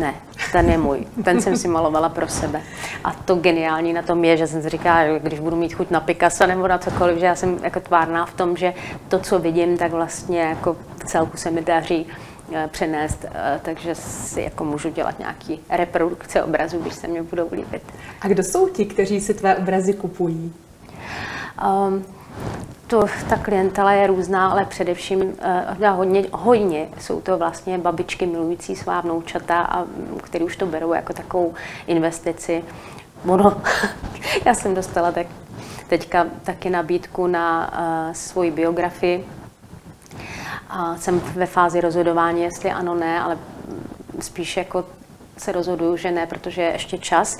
ne, 0.00 0.14
ten 0.52 0.70
je 0.70 0.78
můj. 0.78 1.06
Ten 1.24 1.40
jsem 1.40 1.56
si 1.56 1.68
malovala 1.68 2.08
pro 2.08 2.28
sebe. 2.28 2.62
A 3.04 3.12
to 3.12 3.34
geniální 3.34 3.92
na 3.92 4.02
tom 4.02 4.24
je, 4.24 4.36
že 4.36 4.46
jsem 4.46 4.62
si 4.62 4.68
říkala, 4.68 5.04
že 5.04 5.18
když 5.18 5.40
budu 5.40 5.56
mít 5.56 5.74
chuť 5.74 5.90
na 5.90 6.00
Picasso 6.00 6.46
nebo 6.46 6.68
na 6.68 6.78
cokoliv, 6.78 7.18
že 7.18 7.26
já 7.26 7.34
jsem 7.34 7.58
jako 7.72 7.88
tvárná 7.88 8.26
v 8.26 8.34
tom, 8.34 8.56
že 8.56 8.74
to, 9.08 9.18
co 9.18 9.38
vidím, 9.38 9.78
tak 9.78 9.90
vlastně 9.90 10.40
jako 10.40 10.76
celku 11.06 11.36
se 11.36 11.50
mi 11.50 11.62
daří 11.62 12.06
eh, 12.52 12.68
přenést, 12.72 13.24
eh, 13.24 13.60
takže 13.62 13.94
si 13.94 14.40
jako 14.40 14.64
můžu 14.64 14.90
dělat 14.90 15.18
nějaký 15.18 15.60
reprodukce 15.70 16.42
obrazů, 16.42 16.78
když 16.78 16.94
se 16.94 17.08
mě 17.08 17.22
budou 17.22 17.48
líbit. 17.52 17.82
A 18.20 18.28
kdo 18.28 18.42
jsou 18.42 18.68
ti, 18.68 18.84
kteří 18.86 19.20
si 19.20 19.34
tvé 19.34 19.56
obrazy 19.56 19.92
kupují? 19.92 20.52
Um, 21.86 22.04
to, 22.86 23.04
ta 23.28 23.36
klientela 23.36 23.92
je 23.92 24.06
různá, 24.06 24.50
ale 24.50 24.64
především 24.64 25.20
uh, 25.20 25.86
hodně, 25.88 26.24
hodně 26.32 26.88
jsou 27.00 27.20
to 27.20 27.38
vlastně 27.38 27.78
babičky 27.78 28.26
milující 28.26 28.76
svá 28.76 29.00
vnoučata, 29.00 29.60
a, 29.60 29.84
který 30.22 30.44
už 30.44 30.56
to 30.56 30.66
berou 30.66 30.92
jako 30.92 31.12
takovou 31.12 31.54
investici. 31.86 32.64
Ono, 33.26 33.62
já 34.44 34.54
jsem 34.54 34.74
dostala 34.74 35.12
tak 35.12 35.26
teďka 35.92 36.26
taky 36.44 36.70
nabídku 36.70 37.26
na 37.26 37.70
uh, 38.08 38.14
svoji 38.14 38.50
biografii. 38.50 39.26
A 40.70 40.96
jsem 40.96 41.20
ve 41.20 41.46
fázi 41.46 41.80
rozhodování, 41.80 42.42
jestli 42.42 42.70
ano, 42.70 42.94
ne, 42.94 43.20
ale 43.20 43.38
spíš 44.20 44.56
jako 44.56 44.84
se 45.38 45.52
rozhoduju, 45.52 45.96
že 45.96 46.10
ne, 46.10 46.26
protože 46.26 46.62
je 46.62 46.72
ještě 46.72 46.98
čas. 46.98 47.38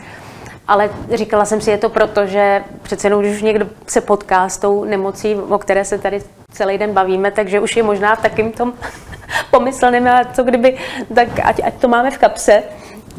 Ale 0.69 0.91
říkala 1.15 1.45
jsem 1.45 1.61
si, 1.61 1.71
je 1.71 1.79
to 1.79 1.88
proto, 1.88 2.27
že 2.27 2.65
přece 2.83 3.07
jenom, 3.07 3.21
když 3.21 3.37
už 3.37 3.43
někdo 3.43 3.67
se 3.87 4.01
potká 4.01 4.49
s 4.49 4.59
tou 4.59 4.85
nemocí, 4.85 5.35
o 5.35 5.59
které 5.59 5.85
se 5.85 5.99
tady 5.99 6.23
celý 6.51 6.79
den 6.79 6.93
bavíme, 6.93 7.31
takže 7.31 7.61
už 7.61 7.77
je 7.77 7.83
možná 7.83 8.17
v 8.17 8.23
takým 8.23 8.53
tom 8.53 8.73
pomyslném, 9.51 10.09
a 10.09 10.25
co 10.25 10.43
kdyby, 10.43 10.79
tak 11.15 11.29
ať, 11.45 11.61
ať 11.65 11.75
to 11.75 11.88
máme 11.88 12.11
v 12.11 12.19
kapse. 12.19 12.62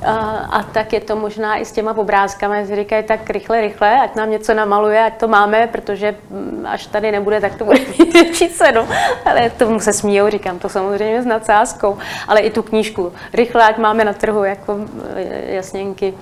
A, 0.05 0.63
tak 0.71 0.93
je 0.93 0.99
to 0.99 1.15
možná 1.15 1.57
i 1.57 1.65
s 1.65 1.71
těma 1.71 1.97
obrázkami, 1.97 2.65
že 2.67 2.75
říkají 2.75 3.03
tak 3.03 3.29
rychle, 3.29 3.61
rychle, 3.61 3.99
ať 4.01 4.15
nám 4.15 4.31
něco 4.31 4.53
namaluje, 4.53 5.05
ať 5.05 5.19
to 5.19 5.27
máme, 5.27 5.67
protože 5.67 6.15
mm, 6.29 6.65
až 6.69 6.87
tady 6.87 7.11
nebude, 7.11 7.41
tak 7.41 7.55
to 7.55 7.65
bude 7.65 7.79
mít 7.79 8.13
větší 8.13 8.49
cenu. 8.49 8.87
Ale 9.25 9.49
tomu 9.49 9.79
se 9.79 9.93
smíjou, 9.93 10.29
říkám 10.29 10.59
to 10.59 10.69
samozřejmě 10.69 11.21
s 11.21 11.25
nadsázkou, 11.25 11.97
ale 12.27 12.39
i 12.39 12.51
tu 12.51 12.63
knížku. 12.63 13.13
Rychle, 13.33 13.63
ať 13.63 13.77
máme 13.77 14.05
na 14.05 14.13
trhu 14.13 14.43
jako 14.43 14.77
e, 15.15 15.53
jasněnky 15.53 16.13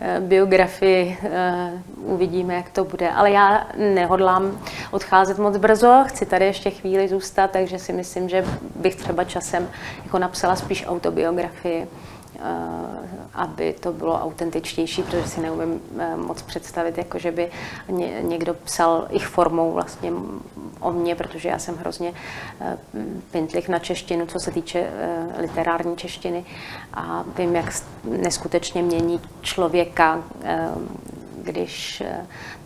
e, 0.00 0.20
biografii, 0.20 1.18
e, 1.22 1.72
uvidíme, 1.96 2.54
jak 2.54 2.70
to 2.70 2.84
bude. 2.84 3.10
Ale 3.10 3.30
já 3.30 3.66
nehodlám 3.76 4.58
odcházet 4.90 5.38
moc 5.38 5.56
brzo, 5.56 6.04
chci 6.06 6.26
tady 6.26 6.44
ještě 6.44 6.70
chvíli 6.70 7.08
zůstat, 7.08 7.50
takže 7.50 7.78
si 7.78 7.92
myslím, 7.92 8.28
že 8.28 8.44
bych 8.76 8.96
třeba 8.96 9.24
časem 9.24 9.68
jako 10.04 10.18
napsala 10.18 10.56
spíš 10.56 10.84
autobiografii. 10.86 11.88
Eh, 12.42 13.08
aby 13.34 13.72
to 13.72 13.92
bylo 13.92 14.22
autentičtější, 14.22 15.02
protože 15.02 15.28
si 15.28 15.40
neumím 15.40 15.80
eh, 15.98 16.16
moc 16.16 16.42
představit, 16.42 16.98
jako 16.98 17.18
že 17.18 17.32
by 17.32 17.50
někdo 18.20 18.54
psal 18.54 19.06
ich 19.10 19.26
formou 19.26 19.72
vlastně 19.72 20.12
o 20.80 20.92
mně, 20.92 21.14
protože 21.14 21.48
já 21.48 21.58
jsem 21.58 21.76
hrozně 21.76 22.12
eh, 22.60 22.78
pintlich 23.30 23.68
na 23.68 23.78
češtinu, 23.78 24.26
co 24.26 24.40
se 24.40 24.50
týče 24.50 24.90
literární 25.38 25.96
češtiny. 25.96 26.44
A 26.94 27.24
vím, 27.38 27.56
jak 27.56 27.72
neskutečně 28.04 28.82
mění 28.82 29.20
člověka, 29.40 30.22
když 31.42 32.02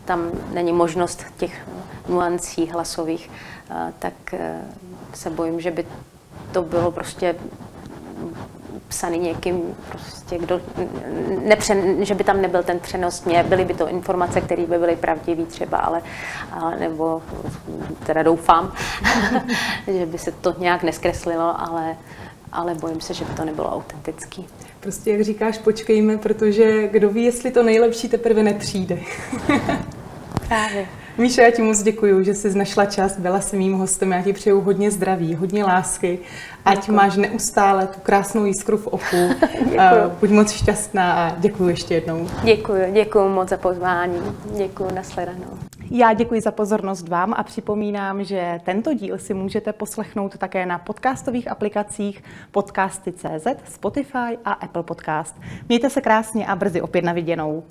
tam 0.05 0.31
není 0.53 0.73
možnost 0.73 1.25
těch 1.37 1.69
nuancí 2.09 2.71
hlasových, 2.71 3.31
tak 3.99 4.35
se 5.15 5.31
bojím, 5.31 5.61
že 5.61 5.71
by 5.71 5.87
to 6.53 6.63
bylo 6.63 6.91
prostě 6.91 7.35
psaný 8.89 9.19
někým, 9.19 9.75
prostě, 9.89 10.39
kdo 10.39 10.61
nepřen, 11.45 12.05
že 12.05 12.15
by 12.15 12.25
tam 12.25 12.43
nebyl 12.43 12.63
ten 12.63 12.81
přenos 12.81 13.25
mě, 13.25 13.43
byly 13.43 13.65
by 13.65 13.75
to 13.75 13.89
informace, 13.89 14.41
které 14.41 14.67
by 14.67 14.79
byly 14.79 14.97
pravdivé 14.97 15.47
třeba, 15.47 15.79
ale, 15.79 16.03
ale 16.53 16.77
nebo 16.79 17.23
teda 18.07 18.23
doufám, 18.23 18.73
že 19.87 20.07
by 20.07 20.19
se 20.19 20.33
to 20.33 20.55
nějak 20.59 20.83
neskreslilo, 20.83 21.61
ale, 21.61 21.97
ale 22.53 22.75
bojím 22.75 23.01
se, 23.01 23.15
že 23.15 23.25
by 23.25 23.35
to 23.35 23.45
nebylo 23.45 23.75
autentický. 23.75 24.47
Prostě 24.81 25.11
jak 25.11 25.21
říkáš, 25.21 25.59
počkejme, 25.59 26.19
protože 26.19 26.89
kdo 26.89 27.11
ví, 27.11 27.25
jestli 27.25 27.51
to 27.51 27.63
nejlepší 27.63 28.09
teprve 28.09 28.43
nepřijde. 28.43 28.99
Právě. 30.49 30.87
Míša, 31.19 31.43
já 31.43 31.51
ti 31.51 31.63
moc 31.63 31.83
děkuji, 31.83 32.25
že 32.25 32.35
jsi 32.35 32.59
našla 32.59 32.85
čas, 32.85 33.19
byla 33.19 33.41
si 33.41 33.57
mým 33.57 33.73
hostem. 33.73 34.13
Já 34.13 34.23
ti 34.23 34.33
přeju 34.33 34.61
hodně 34.61 34.91
zdraví, 34.91 35.35
hodně 35.35 35.65
lásky. 35.65 36.19
Ať 36.65 36.81
děkuji. 36.81 36.93
máš 36.93 37.17
neustále 37.17 37.87
tu 37.87 38.01
krásnou 38.01 38.45
jiskru 38.45 38.77
v 38.77 38.87
oku. 38.87 39.31
Buď 40.21 40.31
moc 40.31 40.53
šťastná 40.53 41.13
a 41.13 41.37
děkuji 41.39 41.69
ještě 41.69 41.95
jednou. 41.95 42.29
Děkuji, 42.45 42.93
děkuji 42.93 43.29
moc 43.29 43.49
za 43.49 43.57
pozvání. 43.57 44.21
Děkuji, 44.57 44.95
nasledanou. 44.95 45.59
Já 45.91 46.13
děkuji 46.13 46.41
za 46.41 46.51
pozornost 46.51 47.09
vám 47.09 47.35
a 47.37 47.43
připomínám, 47.43 48.25
že 48.25 48.61
tento 48.65 48.95
díl 48.95 49.19
si 49.19 49.35
můžete 49.35 49.73
poslechnout 49.73 50.39
také 50.39 50.67
na 50.67 50.79
podcastových 50.79 51.51
aplikacích 51.51 52.23
podcasty.cz, 52.51 53.47
Spotify 53.65 54.39
a 54.45 54.53
Apple 54.53 54.83
Podcast. 54.83 55.37
Mějte 55.69 55.91
se 55.91 56.01
krásně 56.01 56.47
a 56.47 56.57
brzy 56.57 56.81
opět 56.81 57.05
na 57.05 57.13
viděnou. 57.13 57.63